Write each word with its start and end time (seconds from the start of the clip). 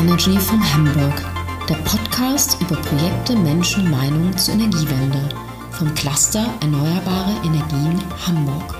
Energy 0.00 0.38
von 0.38 0.58
Hamburg, 0.74 1.12
der 1.68 1.74
Podcast 1.74 2.58
über 2.62 2.76
Projekte, 2.76 3.36
Menschen, 3.36 3.90
Meinungen 3.90 4.36
zur 4.38 4.54
Energiewende 4.54 5.28
vom 5.72 5.94
Cluster 5.94 6.46
Erneuerbare 6.62 7.32
Energien 7.44 8.02
Hamburg. 8.26 8.76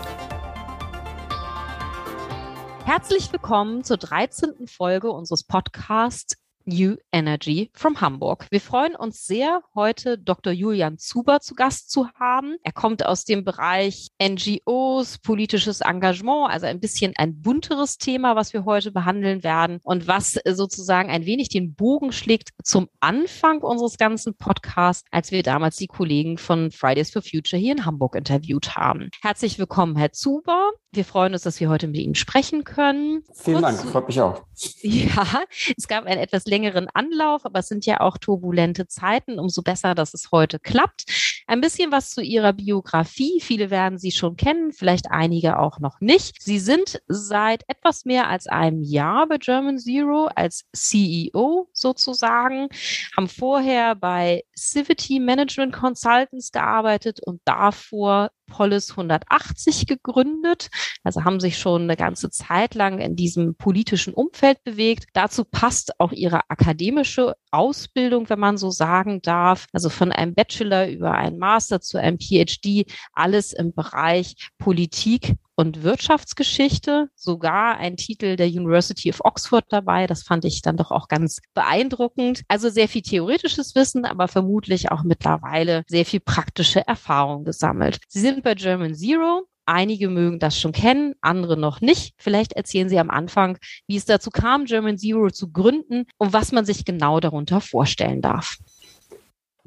Herzlich 2.87 3.31
willkommen 3.31 3.85
zur 3.85 3.99
13. 3.99 4.67
Folge 4.67 5.11
unseres 5.11 5.45
Podcasts 5.45 6.39
New 6.71 6.97
Energy 7.13 7.71
from 7.75 8.01
Hamburg. 8.01 8.47
Wir 8.51 8.61
freuen 8.61 8.95
uns 8.95 9.27
sehr, 9.27 9.63
heute 9.75 10.19
Dr. 10.19 10.53
Julian 10.53 10.99
Zuber 10.99 11.41
zu 11.41 11.55
Gast 11.55 11.91
zu 11.91 12.09
haben. 12.19 12.57
Er 12.63 12.73
kommt 12.73 13.05
aus 13.05 13.25
dem 13.25 13.45
Bereich 13.45 14.09
NGOs, 14.23 15.19
politisches 15.19 15.81
Engagement, 15.81 16.51
also 16.51 16.67
ein 16.67 16.81
bisschen 16.81 17.13
ein 17.17 17.41
bunteres 17.43 17.99
Thema, 17.99 18.37
was 18.37 18.53
wir 18.53 18.65
heute 18.65 18.93
behandeln 18.93 19.43
werden 19.43 19.81
und 19.83 20.07
was 20.07 20.39
sozusagen 20.49 21.11
ein 21.11 21.27
wenig 21.27 21.49
den 21.49 21.75
Bogen 21.75 22.13
schlägt 22.13 22.51
zum 22.63 22.89
Anfang 23.01 23.63
unseres 23.63 23.99
ganzen 23.99 24.37
Podcasts, 24.37 25.05
als 25.11 25.33
wir 25.33 25.43
damals 25.43 25.77
die 25.77 25.89
Kollegen 25.89 26.39
von 26.39 26.71
Fridays 26.71 27.11
for 27.11 27.23
Future 27.23 27.61
hier 27.61 27.73
in 27.73 27.85
Hamburg 27.85 28.15
interviewt 28.15 28.77
haben. 28.77 29.11
Herzlich 29.23 29.59
willkommen, 29.59 29.97
Herr 29.97 30.13
Zuber. 30.13 30.71
Wir 30.93 31.05
freuen 31.05 31.35
uns, 31.35 31.43
dass 31.43 31.61
wir 31.61 31.69
heute 31.69 31.87
mit 31.87 32.01
Ihnen 32.01 32.17
sprechen 32.17 32.65
können. 32.65 33.23
Vielen 33.33 33.63
Kurz, 33.63 33.77
Dank, 33.77 33.91
freut 33.91 34.09
mich 34.09 34.21
auch. 34.21 34.45
Ja, 34.83 35.45
es 35.77 35.87
gab 35.87 36.05
einen 36.05 36.21
etwas 36.21 36.47
längeren 36.47 36.89
Anlauf, 36.93 37.47
aber 37.47 37.61
es 37.61 37.69
sind 37.69 37.87
ja 37.87 38.01
auch 38.01 38.19
turbulente 38.19 38.89
Zeiten. 38.89 39.39
Umso 39.39 39.63
besser, 39.63 39.95
dass 39.95 40.15
es 40.15 40.33
heute 40.33 40.59
klappt. 40.59 41.05
Ein 41.47 41.61
bisschen 41.61 41.93
was 41.93 42.11
zu 42.11 42.23
Ihrer 42.23 42.53
Biografie. 42.53 43.41
Viele 43.41 43.71
werden 43.71 43.99
Sie 43.99 44.11
schon 44.11 44.37
kennen, 44.37 44.73
vielleicht 44.73 45.11
einige 45.13 45.61
auch 45.61 45.79
noch 45.79 46.01
nicht. 46.01 46.43
Sie 46.43 46.59
sind 46.59 47.01
seit 47.07 47.63
etwas 47.69 48.05
mehr 48.05 48.29
als 48.29 48.49
einem 48.49 48.83
Jahr 48.83 49.29
bei 49.29 49.39
German 49.39 49.79
Zero 49.79 50.29
als 50.35 50.65
CEO 50.75 51.69
sozusagen, 51.73 52.69
haben 53.17 53.29
vorher 53.29 53.95
bei 53.95 54.45
Civity 54.57 55.21
Management 55.21 55.73
Consultants 55.73 56.51
gearbeitet 56.51 57.21
und 57.25 57.41
davor 57.45 58.31
Polis 58.51 58.91
180 58.91 59.87
gegründet. 59.87 60.69
Also 61.03 61.25
haben 61.25 61.41
sich 61.41 61.59
schon 61.59 61.85
eine 61.85 61.97
ganze 61.97 62.29
Zeit 62.31 62.75
lang 62.75 62.99
in 62.99 63.17
diesem 63.17 63.55
politischen 63.55 64.13
Umfeld 64.13 64.63
bewegt. 64.65 65.07
Dazu 65.15 65.45
passt 65.45 65.99
auch 65.99 66.13
ihre 66.13 66.43
akademische 66.51 67.35
Ausbildung, 67.51 68.29
wenn 68.29 68.39
man 68.39 68.59
so 68.59 68.71
sagen 68.71 69.23
darf. 69.23 69.67
Also 69.73 69.89
von 69.89 70.13
einem 70.13 70.35
Bachelor 70.35 70.89
über 70.89 71.13
einen 71.13 71.39
Master 71.39 71.81
zu 71.81 71.99
einem 71.99 72.19
PhD, 72.19 72.85
alles 73.15 73.55
im 73.55 73.73
Bereich 73.73 74.35
Politik 74.59 75.37
und 75.61 75.83
Wirtschaftsgeschichte, 75.83 77.11
sogar 77.15 77.77
ein 77.77 77.99
Titel 77.99 78.37
der 78.37 78.47
University 78.47 79.11
of 79.11 79.21
Oxford 79.23 79.67
dabei. 79.69 80.07
Das 80.07 80.23
fand 80.23 80.47
ich 80.47 80.63
dann 80.63 80.79
doch 80.79 80.91
auch 80.91 81.07
ganz 81.07 81.41
beeindruckend. 81.53 82.43
Also 82.49 82.71
sehr 82.71 82.89
viel 82.89 83.03
theoretisches 83.03 83.75
Wissen, 83.75 84.07
aber 84.07 84.27
vermutlich 84.27 84.91
auch 84.91 85.03
mittlerweile 85.03 85.85
sehr 85.87 86.07
viel 86.07 86.21
praktische 86.21 86.87
Erfahrung 86.89 87.45
gesammelt. 87.45 87.99
Sie 88.09 88.21
sind 88.21 88.43
bei 88.43 88.55
German 88.55 88.95
Zero. 88.95 89.43
Einige 89.67 90.09
mögen 90.09 90.39
das 90.39 90.59
schon 90.59 90.73
kennen, 90.73 91.13
andere 91.21 91.59
noch 91.59 91.83
nicht. 91.83 92.15
Vielleicht 92.17 92.55
erzählen 92.55 92.89
Sie 92.89 92.99
am 92.99 93.11
Anfang, 93.11 93.59
wie 93.87 93.97
es 93.97 94.07
dazu 94.07 94.31
kam, 94.31 94.65
German 94.65 94.97
Zero 94.97 95.29
zu 95.29 95.53
gründen 95.53 96.07
und 96.17 96.33
was 96.33 96.53
man 96.53 96.65
sich 96.65 96.87
genau 96.87 97.21
darunter 97.21 97.61
vorstellen 97.61 98.23
darf. 98.23 98.57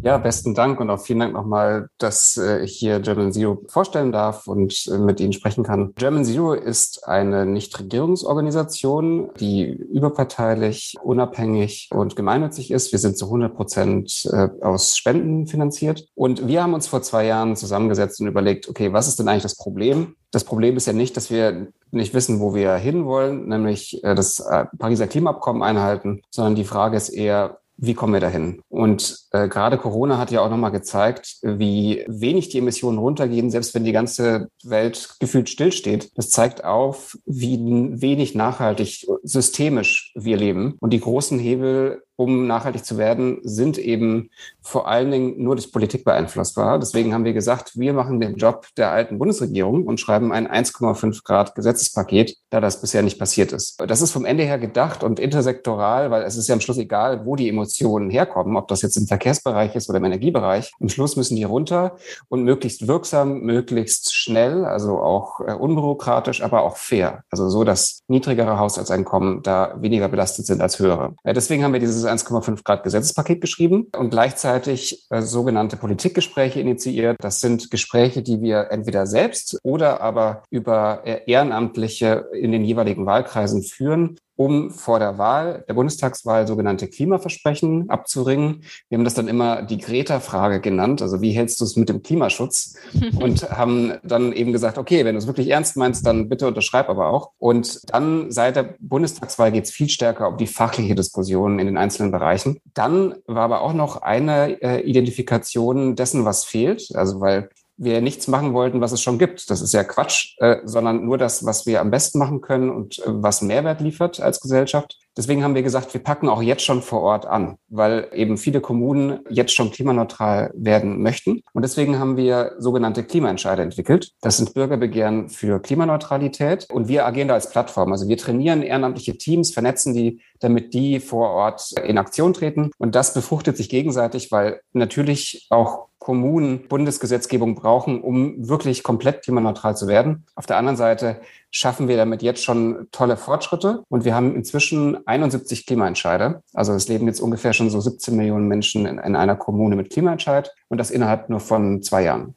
Ja, 0.03 0.17
besten 0.17 0.53
Dank 0.53 0.81
und 0.81 0.89
auch 0.89 0.99
vielen 0.99 1.19
Dank 1.19 1.33
nochmal, 1.33 1.87
dass 1.97 2.35
äh, 2.35 2.61
ich 2.65 2.73
hier 2.73 2.99
German 2.99 3.31
Zero 3.31 3.61
vorstellen 3.69 4.11
darf 4.11 4.47
und 4.47 4.85
äh, 4.91 4.97
mit 4.97 5.21
Ihnen 5.21 5.31
sprechen 5.31 5.63
kann. 5.63 5.93
German 5.95 6.25
Zero 6.25 6.51
ist 6.51 7.07
eine 7.07 7.45
Nichtregierungsorganisation, 7.45 9.29
die 9.39 9.63
überparteilich, 9.63 10.95
unabhängig 11.01 11.87
und 11.93 12.17
gemeinnützig 12.17 12.71
ist. 12.71 12.91
Wir 12.91 12.99
sind 12.99 13.17
zu 13.17 13.27
100 13.27 13.55
Prozent 13.55 14.29
äh, 14.29 14.49
aus 14.61 14.97
Spenden 14.97 15.47
finanziert. 15.47 16.05
Und 16.15 16.49
wir 16.49 16.63
haben 16.63 16.73
uns 16.73 16.87
vor 16.87 17.01
zwei 17.01 17.25
Jahren 17.25 17.55
zusammengesetzt 17.55 18.19
und 18.19 18.27
überlegt, 18.27 18.67
okay, 18.67 18.91
was 18.91 19.07
ist 19.07 19.19
denn 19.19 19.29
eigentlich 19.29 19.43
das 19.43 19.55
Problem? 19.55 20.17
Das 20.31 20.43
Problem 20.43 20.75
ist 20.75 20.85
ja 20.85 20.91
nicht, 20.93 21.15
dass 21.15 21.29
wir 21.29 21.67
nicht 21.91 22.13
wissen, 22.13 22.41
wo 22.41 22.53
wir 22.53 22.73
hinwollen, 22.73 23.47
nämlich 23.47 24.01
das 24.01 24.43
Pariser 24.79 25.05
Klimaabkommen 25.05 25.61
einhalten, 25.61 26.23
sondern 26.31 26.55
die 26.55 26.63
Frage 26.63 26.97
ist 26.97 27.09
eher, 27.09 27.59
wie 27.77 27.93
kommen 27.93 28.13
wir 28.13 28.19
dahin? 28.19 28.61
Und 28.69 29.17
äh, 29.31 29.47
gerade 29.47 29.77
Corona 29.77 30.17
hat 30.17 30.31
ja 30.31 30.41
auch 30.41 30.49
nochmal 30.49 30.71
gezeigt, 30.71 31.37
wie 31.41 32.03
wenig 32.07 32.49
die 32.49 32.59
Emissionen 32.59 32.97
runtergehen, 32.97 33.49
selbst 33.49 33.73
wenn 33.73 33.83
die 33.83 33.91
ganze 33.91 34.49
Welt 34.63 35.15
gefühlt 35.19 35.49
stillsteht. 35.49 36.11
Das 36.15 36.29
zeigt 36.29 36.63
auf, 36.63 37.17
wie 37.25 37.59
wenig 37.59 38.35
nachhaltig 38.35 39.05
systemisch 39.23 40.13
wir 40.15 40.37
leben. 40.37 40.75
Und 40.79 40.91
die 40.91 40.99
großen 40.99 41.39
Hebel 41.39 42.03
um 42.15 42.47
nachhaltig 42.47 42.85
zu 42.85 42.97
werden, 42.97 43.39
sind 43.43 43.77
eben 43.77 44.29
vor 44.61 44.87
allen 44.87 45.11
Dingen 45.11 45.43
nur 45.43 45.55
durch 45.55 45.71
Politik 45.71 46.05
beeinflussbar. 46.05 46.79
Deswegen 46.79 47.13
haben 47.13 47.25
wir 47.25 47.33
gesagt, 47.33 47.77
wir 47.77 47.93
machen 47.93 48.19
den 48.19 48.35
Job 48.35 48.67
der 48.77 48.91
alten 48.91 49.17
Bundesregierung 49.17 49.85
und 49.85 49.99
schreiben 49.99 50.31
ein 50.31 50.47
1,5 50.47 51.23
Grad 51.23 51.55
Gesetzespaket, 51.55 52.35
da 52.49 52.61
das 52.61 52.81
bisher 52.81 53.01
nicht 53.01 53.19
passiert 53.19 53.51
ist. 53.51 53.81
Das 53.87 54.01
ist 54.01 54.11
vom 54.11 54.25
Ende 54.25 54.43
her 54.43 54.59
gedacht 54.59 55.03
und 55.03 55.19
intersektoral, 55.19 56.11
weil 56.11 56.23
es 56.23 56.37
ist 56.37 56.47
ja 56.47 56.53
am 56.53 56.61
Schluss 56.61 56.77
egal, 56.77 57.25
wo 57.25 57.35
die 57.35 57.49
Emotionen 57.49 58.09
herkommen, 58.09 58.55
ob 58.55 58.67
das 58.67 58.81
jetzt 58.81 58.95
im 58.97 59.07
Verkehrsbereich 59.07 59.75
ist 59.75 59.89
oder 59.89 59.97
im 59.97 60.05
Energiebereich. 60.05 60.71
Am 60.79 60.89
Schluss 60.89 61.15
müssen 61.15 61.35
die 61.35 61.43
runter 61.43 61.97
und 62.29 62.43
möglichst 62.43 62.87
wirksam, 62.87 63.41
möglichst 63.41 64.13
schnell, 64.13 64.65
also 64.65 64.99
auch 64.99 65.39
äh, 65.41 65.53
unbürokratisch, 65.53 66.41
aber 66.41 66.63
auch 66.63 66.77
fair. 66.77 67.23
Also 67.29 67.49
so, 67.49 67.63
dass 67.63 68.01
niedrigere 68.07 68.59
Haushaltseinkommen 68.59 69.41
da 69.43 69.75
weniger 69.79 70.07
belastet 70.07 70.45
sind 70.45 70.61
als 70.61 70.79
höhere. 70.79 71.15
Äh, 71.23 71.33
deswegen 71.33 71.63
haben 71.63 71.73
wir 71.73 71.79
dieses 71.79 72.02
1,5 72.07 72.63
Grad 72.63 72.83
Gesetzespaket 72.83 73.41
geschrieben 73.41 73.87
und 73.97 74.09
gleichzeitig 74.09 75.05
äh, 75.09 75.21
sogenannte 75.21 75.77
Politikgespräche 75.77 76.59
initiiert. 76.59 77.17
Das 77.19 77.39
sind 77.39 77.71
Gespräche, 77.71 78.21
die 78.21 78.41
wir 78.41 78.67
entweder 78.71 79.05
selbst 79.05 79.59
oder 79.63 80.01
aber 80.01 80.43
über 80.49 81.01
äh, 81.05 81.21
Ehrenamtliche 81.25 82.25
in 82.33 82.51
den 82.51 82.63
jeweiligen 82.63 83.05
Wahlkreisen 83.05 83.63
führen, 83.63 84.17
um 84.35 84.71
vor 84.71 84.99
der 84.99 85.17
Wahl, 85.17 85.63
der 85.67 85.73
Bundestagswahl, 85.73 86.47
sogenannte 86.47 86.87
Klimaversprechen 86.87 87.89
abzuringen. 87.89 88.63
Wir 88.89 88.97
haben 88.97 89.05
das 89.05 89.13
dann 89.13 89.27
immer 89.27 89.61
die 89.61 89.77
Greta-Frage 89.77 90.59
genannt. 90.59 91.01
Also 91.01 91.21
wie 91.21 91.31
hältst 91.31 91.61
du 91.61 91.65
es 91.65 91.75
mit 91.75 91.89
dem 91.89 92.01
Klimaschutz? 92.01 92.75
Und 93.19 93.49
haben 93.49 93.93
dann 94.03 94.33
eben 94.33 94.51
gesagt, 94.51 94.77
okay, 94.77 95.05
wenn 95.05 95.15
du 95.15 95.19
es 95.19 95.27
wirklich 95.27 95.49
ernst 95.49 95.77
meinst, 95.77 96.05
dann 96.05 96.29
bitte 96.29 96.47
unterschreib 96.47 96.89
aber 96.89 97.09
auch. 97.09 97.31
Und 97.37 97.81
dann 97.93 98.31
seit 98.31 98.55
der 98.55 98.75
Bundestagswahl 98.79 99.51
geht 99.51 99.65
es 99.65 99.71
viel 99.71 99.89
stärker 99.89 100.29
um 100.29 100.37
die 100.37 100.47
fachliche 100.47 100.95
Diskussion 100.95 101.59
in 101.59 101.67
den 101.67 101.77
einzelnen 101.77 102.11
Bereichen. 102.11 102.59
Dann 102.73 103.15
war 103.27 103.43
aber 103.43 103.61
auch 103.61 103.73
noch 103.73 104.01
eine 104.01 104.61
äh, 104.61 104.81
Identifikation 104.81 105.95
dessen, 105.95 106.25
was 106.25 106.43
fehlt. 106.43 106.89
Also 106.95 107.21
weil 107.21 107.49
wir 107.77 108.01
nichts 108.01 108.27
machen 108.27 108.53
wollten, 108.53 108.81
was 108.81 108.91
es 108.91 109.01
schon 109.01 109.17
gibt. 109.17 109.49
Das 109.49 109.61
ist 109.61 109.73
ja 109.73 109.83
Quatsch, 109.83 110.35
äh, 110.39 110.57
sondern 110.63 111.05
nur 111.05 111.17
das, 111.17 111.45
was 111.45 111.65
wir 111.65 111.81
am 111.81 111.91
besten 111.91 112.19
machen 112.19 112.41
können 112.41 112.69
und 112.69 112.99
äh, 112.99 113.03
was 113.05 113.41
Mehrwert 113.41 113.81
liefert 113.81 114.19
als 114.19 114.39
Gesellschaft. 114.39 114.99
Deswegen 115.15 115.43
haben 115.43 115.55
wir 115.55 115.63
gesagt, 115.63 115.93
wir 115.93 116.01
packen 116.01 116.27
auch 116.27 116.41
jetzt 116.41 116.63
schon 116.63 116.81
vor 116.81 117.01
Ort 117.01 117.25
an, 117.25 117.57
weil 117.69 118.07
eben 118.13 118.37
viele 118.37 118.61
Kommunen 118.61 119.19
jetzt 119.29 119.53
schon 119.53 119.71
klimaneutral 119.71 120.51
werden 120.55 121.01
möchten. 121.01 121.41
Und 121.53 121.61
deswegen 121.63 121.99
haben 121.99 122.17
wir 122.17 122.53
sogenannte 122.57 123.03
Klimaentscheider 123.03 123.61
entwickelt. 123.61 124.11
Das 124.21 124.37
sind 124.37 124.53
Bürgerbegehren 124.53 125.29
für 125.29 125.59
Klimaneutralität. 125.59 126.67
Und 126.71 126.87
wir 126.87 127.05
agieren 127.05 127.27
da 127.27 127.35
als 127.35 127.49
Plattform. 127.49 127.91
Also 127.91 128.07
wir 128.07 128.17
trainieren 128.17 128.63
ehrenamtliche 128.63 129.17
Teams, 129.17 129.53
vernetzen 129.53 129.93
die, 129.93 130.21
damit 130.39 130.73
die 130.73 130.99
vor 130.99 131.29
Ort 131.29 131.71
in 131.83 131.97
Aktion 131.97 132.33
treten. 132.33 132.71
Und 132.77 132.95
das 132.95 133.13
befruchtet 133.13 133.55
sich 133.57 133.69
gegenseitig, 133.69 134.31
weil 134.31 134.61
natürlich 134.73 135.47
auch 135.49 135.89
Kommunen 136.03 136.67
Bundesgesetzgebung 136.67 137.55
brauchen, 137.55 138.01
um 138.01 138.49
wirklich 138.49 138.83
komplett 138.83 139.23
klimaneutral 139.23 139.77
zu 139.77 139.87
werden. 139.87 140.25
Auf 140.35 140.45
der 140.45 140.57
anderen 140.57 140.75
Seite 140.75 141.21
schaffen 141.53 141.87
wir 141.87 141.97
damit 141.97 142.23
jetzt 142.23 142.43
schon 142.43 142.87
tolle 142.91 143.15
Fortschritte 143.15 143.83
und 143.87 144.05
wir 144.05 144.15
haben 144.15 144.35
inzwischen 144.35 145.05
71 145.07 145.65
Klimaentscheider. 145.65 146.41
Also 146.53 146.73
es 146.73 146.87
leben 146.87 147.07
jetzt 147.07 147.21
ungefähr 147.21 147.53
schon 147.53 147.69
so 147.69 147.79
17 147.79 148.15
Millionen 148.15 148.47
Menschen 148.47 148.87
in, 148.87 148.97
in 148.97 149.15
einer 149.15 149.35
Kommune 149.35 149.75
mit 149.75 149.91
Klimaentscheid 149.91 150.51
und 150.69 150.79
das 150.79 150.89
innerhalb 150.89 151.29
nur 151.29 151.39
von 151.39 151.83
zwei 151.83 152.03
Jahren. 152.03 152.35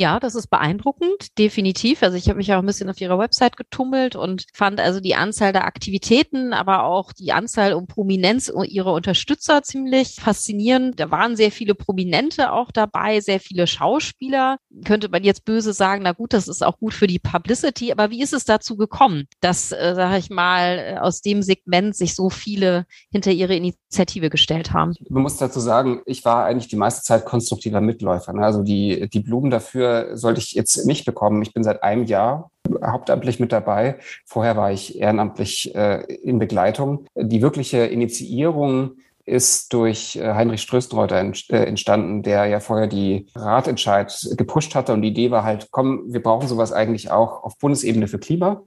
Ja, 0.00 0.20
das 0.20 0.36
ist 0.36 0.46
beeindruckend, 0.46 1.36
definitiv. 1.38 2.04
Also 2.04 2.16
ich 2.16 2.28
habe 2.28 2.36
mich 2.36 2.52
auch 2.52 2.60
ein 2.60 2.66
bisschen 2.66 2.88
auf 2.88 3.00
ihrer 3.00 3.18
Website 3.18 3.56
getummelt 3.56 4.14
und 4.14 4.46
fand 4.54 4.78
also 4.78 5.00
die 5.00 5.16
Anzahl 5.16 5.52
der 5.52 5.64
Aktivitäten, 5.64 6.52
aber 6.52 6.84
auch 6.84 7.12
die 7.12 7.32
Anzahl 7.32 7.72
und 7.72 7.88
Prominenz 7.88 8.48
ihrer 8.68 8.92
Unterstützer 8.92 9.64
ziemlich 9.64 10.14
faszinierend. 10.20 11.00
Da 11.00 11.10
waren 11.10 11.34
sehr 11.34 11.50
viele 11.50 11.74
Prominente 11.74 12.52
auch 12.52 12.70
dabei, 12.70 13.18
sehr 13.20 13.40
viele 13.40 13.66
Schauspieler. 13.66 14.58
Könnte 14.84 15.08
man 15.08 15.24
jetzt 15.24 15.44
böse 15.44 15.72
sagen, 15.72 16.04
na 16.04 16.12
gut, 16.12 16.32
das 16.32 16.46
ist 16.46 16.64
auch 16.64 16.78
gut 16.78 16.94
für 16.94 17.08
die 17.08 17.18
Publicity, 17.18 17.90
aber 17.90 18.10
wie 18.10 18.22
ist 18.22 18.32
es 18.32 18.44
dazu 18.44 18.76
gekommen, 18.76 19.24
dass, 19.40 19.72
äh, 19.72 19.94
sage 19.96 20.18
ich 20.18 20.30
mal, 20.30 20.98
aus 21.00 21.22
dem 21.22 21.42
Segment 21.42 21.96
sich 21.96 22.14
so 22.14 22.30
viele 22.30 22.86
hinter 23.10 23.32
ihre 23.32 23.56
Initiative 23.56 24.30
gestellt 24.30 24.72
haben? 24.72 24.94
Man 25.08 25.24
muss 25.24 25.38
dazu 25.38 25.58
sagen, 25.58 26.02
ich 26.06 26.24
war 26.24 26.44
eigentlich 26.44 26.68
die 26.68 26.76
meiste 26.76 27.02
Zeit 27.02 27.24
konstruktiver 27.24 27.80
Mitläufer. 27.80 28.32
Ne? 28.32 28.44
Also 28.44 28.62
die, 28.62 29.08
die 29.10 29.20
Blumen 29.20 29.50
dafür 29.50 29.87
sollte 30.12 30.40
ich 30.40 30.52
jetzt 30.52 30.86
nicht 30.86 31.04
bekommen. 31.04 31.42
Ich 31.42 31.52
bin 31.52 31.62
seit 31.62 31.82
einem 31.82 32.04
Jahr 32.04 32.50
hauptamtlich 32.84 33.40
mit 33.40 33.52
dabei. 33.52 33.98
Vorher 34.26 34.56
war 34.56 34.72
ich 34.72 35.00
ehrenamtlich 35.00 35.74
äh, 35.74 36.02
in 36.22 36.38
Begleitung. 36.38 37.06
Die 37.14 37.42
wirkliche 37.42 37.78
Initiierung 37.78 38.92
ist 39.24 39.72
durch 39.72 40.16
äh, 40.16 40.34
Heinrich 40.34 40.62
Ströstenreuter 40.62 41.16
äh, 41.16 41.64
entstanden, 41.64 42.22
der 42.22 42.46
ja 42.46 42.60
vorher 42.60 42.86
die 42.86 43.26
Ratentscheid 43.34 44.12
gepusht 44.36 44.74
hatte. 44.74 44.92
Und 44.92 45.02
die 45.02 45.08
Idee 45.08 45.30
war 45.30 45.44
halt, 45.44 45.68
komm, 45.70 46.04
wir 46.06 46.22
brauchen 46.22 46.48
sowas 46.48 46.72
eigentlich 46.72 47.10
auch 47.10 47.44
auf 47.44 47.58
Bundesebene 47.58 48.08
für 48.08 48.18
Klima. 48.18 48.62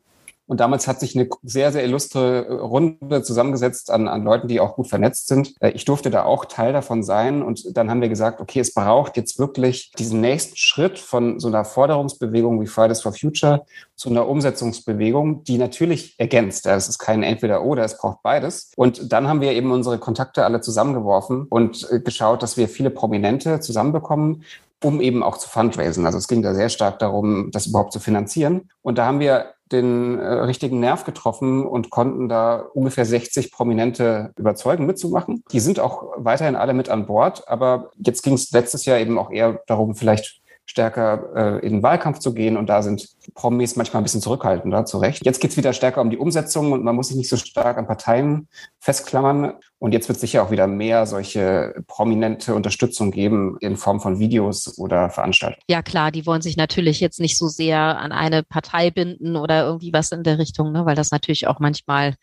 Und 0.51 0.59
damals 0.59 0.86
hat 0.86 1.00
sich 1.00 1.15
eine 1.15 1.30
sehr, 1.44 1.71
sehr 1.71 1.86
illustre 1.86 2.59
Runde 2.59 3.24
zusammengesetzt 3.24 3.89
an, 3.89 4.09
an 4.09 4.21
Leuten, 4.25 4.50
die 4.50 4.59
auch 4.59 4.75
gut 4.75 4.89
vernetzt 4.89 5.30
sind. 5.30 5.53
Äh, 5.62 5.69
ich 5.69 5.86
durfte 5.86 6.09
da 6.09 6.25
auch 6.25 6.44
Teil 6.44 6.74
davon 6.74 7.03
sein. 7.03 7.42
Und 7.42 7.77
dann 7.77 7.89
haben 7.89 8.01
wir 8.01 8.09
gesagt, 8.09 8.42
okay, 8.42 8.59
es 8.59 8.74
braucht 8.74 9.15
jetzt 9.15 9.39
wirklich 9.39 9.94
diesen 9.98 10.19
nächsten 10.19 10.57
Schritt 10.57 11.00
von 11.00 11.39
so 11.39 11.48
einer 11.48 11.63
Forderungsbewegung 11.63 12.59
wie 12.59 12.68
Fridays 12.68 13.01
for 13.01 13.13
Future 13.13 13.65
zu 13.95 14.09
einer 14.09 14.27
Umsetzungsbewegung, 14.27 15.45
die 15.45 15.57
natürlich 15.57 16.15
ergänzt. 16.19 16.65
Es 16.65 16.89
ist 16.89 17.00
kein 17.00 17.24
Entweder-Oder, 17.24 17.86
es 17.86 17.97
braucht 17.97 18.21
beides. 18.21 18.74
Und 18.75 19.13
dann 19.13 19.30
haben 19.30 19.39
wir 19.39 19.54
eben 19.54 19.71
unsere 19.71 20.00
Kontakte 20.00 20.44
alle 20.44 20.59
zusammengeworfen 20.59 21.45
und 21.50 21.88
äh, 21.89 22.01
geschaut, 22.01 22.44
dass 22.44 22.57
wir 22.57 22.68
viele 22.68 22.89
Prominente 22.89 23.62
zusammenbekommen, 23.62 24.44
um 24.83 25.01
eben 25.01 25.24
auch 25.24 25.38
zu 25.38 25.50
fundraisen. 25.50 26.06
Also 26.06 26.18
es 26.18 26.28
ging 26.28 26.42
da 26.42 26.54
sehr 26.54 26.69
stark 26.69 27.00
darum, 27.00 27.50
das 27.51 27.68
überhaupt 27.68 27.94
zu 27.94 28.00
finanzieren. 28.00 28.69
Und 28.81 28.98
da 28.98 29.06
haben 29.06 29.19
wir 29.19 29.54
den 29.72 30.19
äh, 30.19 30.25
richtigen 30.25 30.80
Nerv 30.80 31.06
getroffen 31.06 31.66
und 31.66 31.89
konnten 31.89 32.28
da 32.28 32.57
ungefähr 32.74 33.06
60 33.06 33.51
Prominente 33.51 34.33
überzeugen, 34.38 34.86
mitzumachen. 34.86 35.44
Die 35.51 35.60
sind 35.60 35.80
auch 35.80 36.04
weiterhin 36.18 36.56
alle 36.56 36.74
mit 36.74 36.89
an 36.89 37.06
Bord, 37.06 37.48
aber 37.48 37.92
jetzt 37.98 38.22
ging 38.22 38.33
es 38.33 38.51
letztes 38.51 38.86
Jahr 38.86 39.00
eben 39.00 39.18
auch 39.18 39.31
eher 39.31 39.62
darum, 39.68 39.95
vielleicht 39.95 40.41
stärker 40.71 41.59
äh, 41.59 41.65
in 41.65 41.73
den 41.73 41.83
Wahlkampf 41.83 42.19
zu 42.19 42.33
gehen. 42.33 42.56
Und 42.56 42.68
da 42.68 42.81
sind 42.81 43.09
Promis 43.35 43.75
manchmal 43.75 44.01
ein 44.01 44.03
bisschen 44.03 44.21
zurückhaltender, 44.21 44.85
zu 44.85 44.97
Recht. 44.97 45.25
Jetzt 45.25 45.41
geht 45.41 45.51
es 45.51 45.57
wieder 45.57 45.73
stärker 45.73 46.00
um 46.00 46.09
die 46.09 46.18
Umsetzung 46.18 46.71
und 46.71 46.83
man 46.83 46.95
muss 46.95 47.09
sich 47.09 47.18
nicht 47.18 47.29
so 47.29 47.35
stark 47.35 47.77
an 47.77 47.88
Parteien 47.88 48.47
festklammern. 48.79 49.53
Und 49.79 49.94
jetzt 49.94 50.07
wird 50.07 50.15
es 50.15 50.21
sicher 50.21 50.44
auch 50.44 50.51
wieder 50.51 50.68
mehr 50.68 51.06
solche 51.06 51.73
prominente 51.88 52.56
Unterstützung 52.56 53.12
geben 53.12 53.57
in 53.59 53.75
Form 53.75 54.00
von 54.00 54.19
Videos 54.19 54.77
oder 54.77 55.09
Veranstaltungen. 55.09 55.62
Ja 55.68 55.81
klar, 55.81 56.12
die 56.12 56.25
wollen 56.25 56.41
sich 56.41 56.56
natürlich 56.56 57.01
jetzt 57.01 57.19
nicht 57.19 57.38
so 57.38 57.47
sehr 57.47 57.79
an 57.79 58.13
eine 58.13 58.44
Partei 58.44 58.91
binden 58.91 59.35
oder 59.35 59.65
irgendwie 59.65 59.91
was 59.91 60.12
in 60.12 60.23
der 60.23 60.39
Richtung, 60.39 60.71
ne? 60.71 60.85
weil 60.85 60.95
das 60.95 61.12
natürlich 61.12 61.47
auch 61.47 61.59
manchmal 61.59 62.15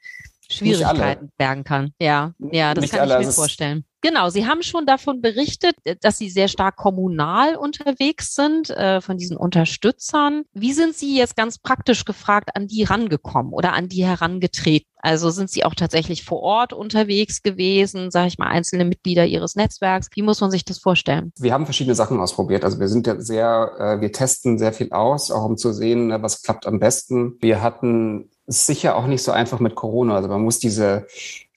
Schwierigkeiten 0.51 1.31
bergen 1.37 1.65
kann. 1.65 1.93
Ja, 2.01 2.33
ja, 2.39 2.73
das 2.73 2.83
nicht 2.83 2.91
kann 2.93 3.01
alle. 3.01 3.21
ich 3.21 3.27
mir 3.27 3.33
vorstellen. 3.33 3.85
Genau, 4.01 4.31
Sie 4.31 4.47
haben 4.47 4.63
schon 4.63 4.87
davon 4.87 5.21
berichtet, 5.21 5.75
äh, 5.85 5.97
dass 6.01 6.19
Sie 6.19 6.31
sehr 6.31 6.49
stark 6.49 6.77
kommunal 6.77 7.57
unterwegs 7.57 8.35
sind, 8.35 8.71
äh, 8.71 9.01
von 9.01 9.19
diesen 9.19 9.37
Unterstützern. 9.37 10.45
Wie 10.53 10.73
sind 10.73 10.95
Sie 10.95 11.17
jetzt 11.17 11.37
ganz 11.37 11.59
praktisch 11.59 12.05
gefragt 12.05 12.51
an 12.55 12.69
die 12.69 12.85
rangekommen 12.85 13.53
oder 13.53 13.73
an 13.73 13.89
die 13.89 14.05
herangetreten? 14.05 14.89
Also 15.01 15.31
sind 15.31 15.51
Sie 15.51 15.65
auch 15.65 15.75
tatsächlich 15.75 16.25
vor 16.25 16.41
Ort 16.41 16.73
unterwegs 16.73 17.43
gewesen, 17.43 18.11
sage 18.11 18.29
ich 18.29 18.39
mal, 18.39 18.49
einzelne 18.49 18.85
Mitglieder 18.85 19.27
Ihres 19.27 19.57
Netzwerks? 19.57 20.09
Wie 20.15 20.23
muss 20.23 20.41
man 20.41 20.51
sich 20.51 20.65
das 20.65 20.79
vorstellen? 20.79 21.33
Wir 21.39 21.53
haben 21.53 21.65
verschiedene 21.65 21.95
Sachen 21.95 22.21
ausprobiert. 22.21 22.65
Also 22.65 22.79
wir 22.79 22.89
sind 22.89 23.07
ja 23.07 23.21
sehr, 23.21 23.73
äh, 23.79 24.01
wir 24.01 24.13
testen 24.13 24.59
sehr 24.59 24.73
viel 24.73 24.93
aus, 24.93 25.31
auch 25.31 25.45
um 25.45 25.57
zu 25.57 25.73
sehen, 25.73 26.09
ne, 26.09 26.23
was 26.23 26.43
klappt 26.43 26.67
am 26.67 26.79
besten. 26.79 27.37
Wir 27.41 27.63
hatten 27.63 28.31
sicher 28.49 28.97
auch 28.97 29.07
nicht 29.07 29.23
so 29.23 29.33
einfach 29.33 29.61
mit 29.61 29.75
Corona. 29.75 30.17
Also 30.17 30.29
man 30.29 30.43
muss 30.43 30.59
diese 30.59 31.07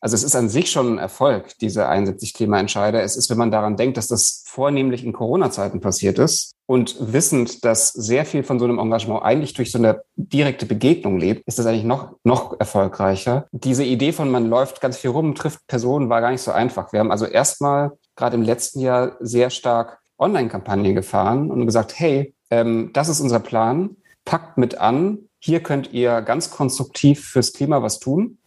also 0.02 0.16
es 0.16 0.24
ist 0.24 0.36
an 0.36 0.50
sich 0.50 0.72
schon 0.72 0.96
ein 0.96 0.98
Erfolg, 0.98 1.60
diese 1.60 1.88
71 1.88 2.34
Klimaentscheider. 2.34 3.04
Es 3.04 3.16
ist, 3.16 3.30
wenn 3.30 3.38
man 3.38 3.52
daran 3.52 3.78
denkt, 3.78 3.98
dass 3.98 4.08
das 4.08 4.44
vornehmlich 4.48 5.06
in 5.06 5.14
Corona-Zeiten 5.14 5.80
passiert 5.80 6.18
ist 6.18 6.56
und 6.66 6.96
wissend, 7.00 7.64
dass 7.64 7.90
sehr 7.90 8.26
viel 8.26 8.42
von 8.42 8.58
so 8.58 8.66
einem 8.66 8.80
Engagement 8.80 9.22
eigentlich 9.24 9.54
durch 9.54 9.72
so 9.72 9.78
eine 9.78 10.02
direkte 10.16 10.66
Begegnung 10.66 11.20
lebt, 11.20 11.48
ist 11.48 11.60
das 11.60 11.68
eigentlich 11.68 11.84
noch, 11.84 12.16
noch 12.24 12.60
erfolgreicher. 12.60 13.46
Diese 13.52 13.84
Idee 13.84 14.12
von 14.12 14.32
man 14.32 14.50
läuft 14.50 14.82
ganz 14.82 14.98
viel 14.98 15.12
rum, 15.12 15.36
trifft 15.36 15.68
Personen, 15.68 16.10
war 16.10 16.20
gar 16.20 16.32
nicht 16.32 16.42
so 16.42 16.52
einfach. 16.52 16.92
Wir 16.92 17.00
haben 17.00 17.12
also 17.12 17.28
erstmal 17.28 17.92
gerade 18.16 18.36
im 18.36 18.42
letzten 18.42 18.80
Jahr 18.80 19.18
sehr 19.20 19.52
stark 19.52 20.00
Online-Kampagnen 20.18 20.96
gefahren 20.96 21.52
und 21.52 21.68
gesagt, 21.68 22.00
hey, 22.00 22.34
ähm, 22.50 22.90
das 22.94 23.08
ist 23.08 23.20
unser 23.20 23.40
Plan, 23.40 23.98
packt 24.26 24.58
mit 24.58 24.80
an, 24.80 25.30
hier 25.44 25.62
könnt 25.62 25.92
ihr 25.92 26.22
ganz 26.22 26.52
konstruktiv 26.52 27.28
fürs 27.28 27.52
Klima 27.52 27.82
was 27.82 28.00
tun. 28.00 28.38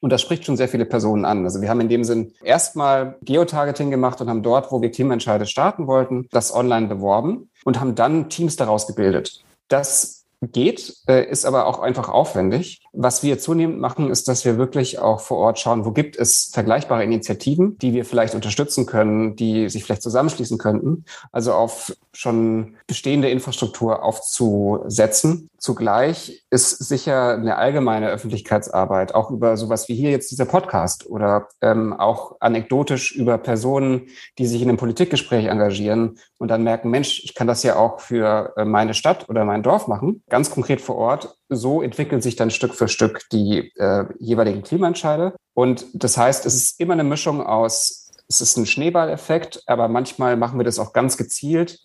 Und 0.00 0.10
das 0.10 0.22
spricht 0.22 0.44
schon 0.44 0.56
sehr 0.56 0.68
viele 0.68 0.84
Personen 0.84 1.24
an. 1.24 1.44
Also 1.44 1.60
wir 1.60 1.68
haben 1.68 1.80
in 1.80 1.88
dem 1.88 2.04
Sinn 2.04 2.32
erstmal 2.44 3.16
Geotargeting 3.22 3.90
gemacht 3.90 4.20
und 4.20 4.28
haben 4.28 4.42
dort, 4.42 4.70
wo 4.70 4.80
wir 4.80 4.90
Klimaentscheide 4.90 5.46
starten 5.46 5.88
wollten, 5.88 6.28
das 6.30 6.54
online 6.54 6.86
beworben 6.86 7.50
und 7.64 7.80
haben 7.80 7.96
dann 7.96 8.30
Teams 8.30 8.54
daraus 8.54 8.86
gebildet. 8.86 9.42
Das 9.68 10.24
geht, 10.42 10.94
äh, 11.08 11.28
ist 11.28 11.44
aber 11.44 11.66
auch 11.66 11.80
einfach 11.80 12.08
aufwendig. 12.08 12.82
Was 12.98 13.22
wir 13.22 13.38
zunehmend 13.38 13.78
machen, 13.78 14.10
ist, 14.10 14.26
dass 14.26 14.46
wir 14.46 14.56
wirklich 14.56 14.98
auch 14.98 15.20
vor 15.20 15.36
Ort 15.36 15.58
schauen, 15.58 15.84
wo 15.84 15.90
gibt 15.90 16.16
es 16.16 16.50
vergleichbare 16.50 17.04
Initiativen, 17.04 17.76
die 17.76 17.92
wir 17.92 18.06
vielleicht 18.06 18.34
unterstützen 18.34 18.86
können, 18.86 19.36
die 19.36 19.68
sich 19.68 19.84
vielleicht 19.84 20.00
zusammenschließen 20.00 20.56
könnten. 20.56 21.04
Also 21.30 21.52
auf 21.52 21.94
schon 22.14 22.76
bestehende 22.86 23.28
Infrastruktur 23.28 24.02
aufzusetzen. 24.02 25.50
Zugleich 25.58 26.44
ist 26.48 26.70
sicher 26.70 27.34
eine 27.34 27.56
allgemeine 27.56 28.08
Öffentlichkeitsarbeit, 28.08 29.14
auch 29.14 29.30
über 29.30 29.58
sowas 29.58 29.88
wie 29.88 29.94
hier 29.94 30.10
jetzt 30.10 30.30
dieser 30.30 30.46
Podcast 30.46 31.06
oder 31.06 31.48
ähm, 31.60 31.92
auch 31.92 32.36
anekdotisch 32.40 33.12
über 33.12 33.36
Personen, 33.36 34.06
die 34.38 34.46
sich 34.46 34.62
in 34.62 34.68
einem 34.68 34.78
Politikgespräch 34.78 35.46
engagieren 35.46 36.18
und 36.38 36.48
dann 36.48 36.62
merken, 36.62 36.90
Mensch, 36.90 37.22
ich 37.24 37.34
kann 37.34 37.46
das 37.46 37.62
ja 37.62 37.76
auch 37.76 38.00
für 38.00 38.54
äh, 38.56 38.64
meine 38.64 38.94
Stadt 38.94 39.28
oder 39.28 39.44
mein 39.44 39.62
Dorf 39.62 39.88
machen, 39.88 40.22
ganz 40.28 40.50
konkret 40.50 40.80
vor 40.80 40.96
Ort. 40.96 41.36
So 41.48 41.82
entwickeln 41.82 42.20
sich 42.20 42.36
dann 42.36 42.50
Stück 42.50 42.74
für 42.74 42.88
Stück 42.88 43.20
die 43.30 43.72
äh, 43.76 44.04
jeweiligen 44.18 44.62
Klimaentscheide. 44.62 45.34
Und 45.54 45.86
das 45.94 46.16
heißt, 46.16 46.44
es 46.46 46.54
ist 46.54 46.80
immer 46.80 46.94
eine 46.94 47.04
Mischung 47.04 47.44
aus, 47.44 48.10
es 48.28 48.40
ist 48.40 48.56
ein 48.56 48.66
Schneeballeffekt, 48.66 49.62
aber 49.66 49.88
manchmal 49.88 50.36
machen 50.36 50.58
wir 50.58 50.64
das 50.64 50.78
auch 50.78 50.92
ganz 50.92 51.16
gezielt. 51.16 51.78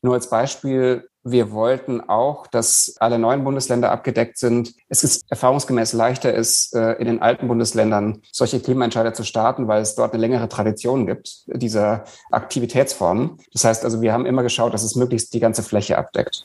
Nur 0.00 0.14
als 0.14 0.30
Beispiel, 0.30 1.08
wir 1.22 1.52
wollten 1.52 2.00
auch, 2.00 2.48
dass 2.48 2.96
alle 2.98 3.18
neuen 3.18 3.44
Bundesländer 3.44 3.92
abgedeckt 3.92 4.38
sind. 4.38 4.74
Es 4.88 5.04
ist 5.04 5.24
erfahrungsgemäß 5.30 5.92
leichter 5.92 6.34
ist, 6.34 6.74
äh, 6.74 6.94
in 6.94 7.06
den 7.06 7.22
alten 7.22 7.46
Bundesländern 7.46 8.22
solche 8.32 8.58
Klimaentscheider 8.58 9.14
zu 9.14 9.22
starten, 9.22 9.68
weil 9.68 9.82
es 9.82 9.94
dort 9.94 10.12
eine 10.12 10.20
längere 10.20 10.48
Tradition 10.48 11.06
gibt, 11.06 11.44
dieser 11.46 12.04
Aktivitätsformen. 12.32 13.38
Das 13.52 13.64
heißt 13.64 13.84
also, 13.84 14.00
wir 14.00 14.12
haben 14.12 14.26
immer 14.26 14.42
geschaut, 14.42 14.74
dass 14.74 14.82
es 14.82 14.96
möglichst 14.96 15.32
die 15.34 15.40
ganze 15.40 15.62
Fläche 15.62 15.96
abdeckt 15.96 16.44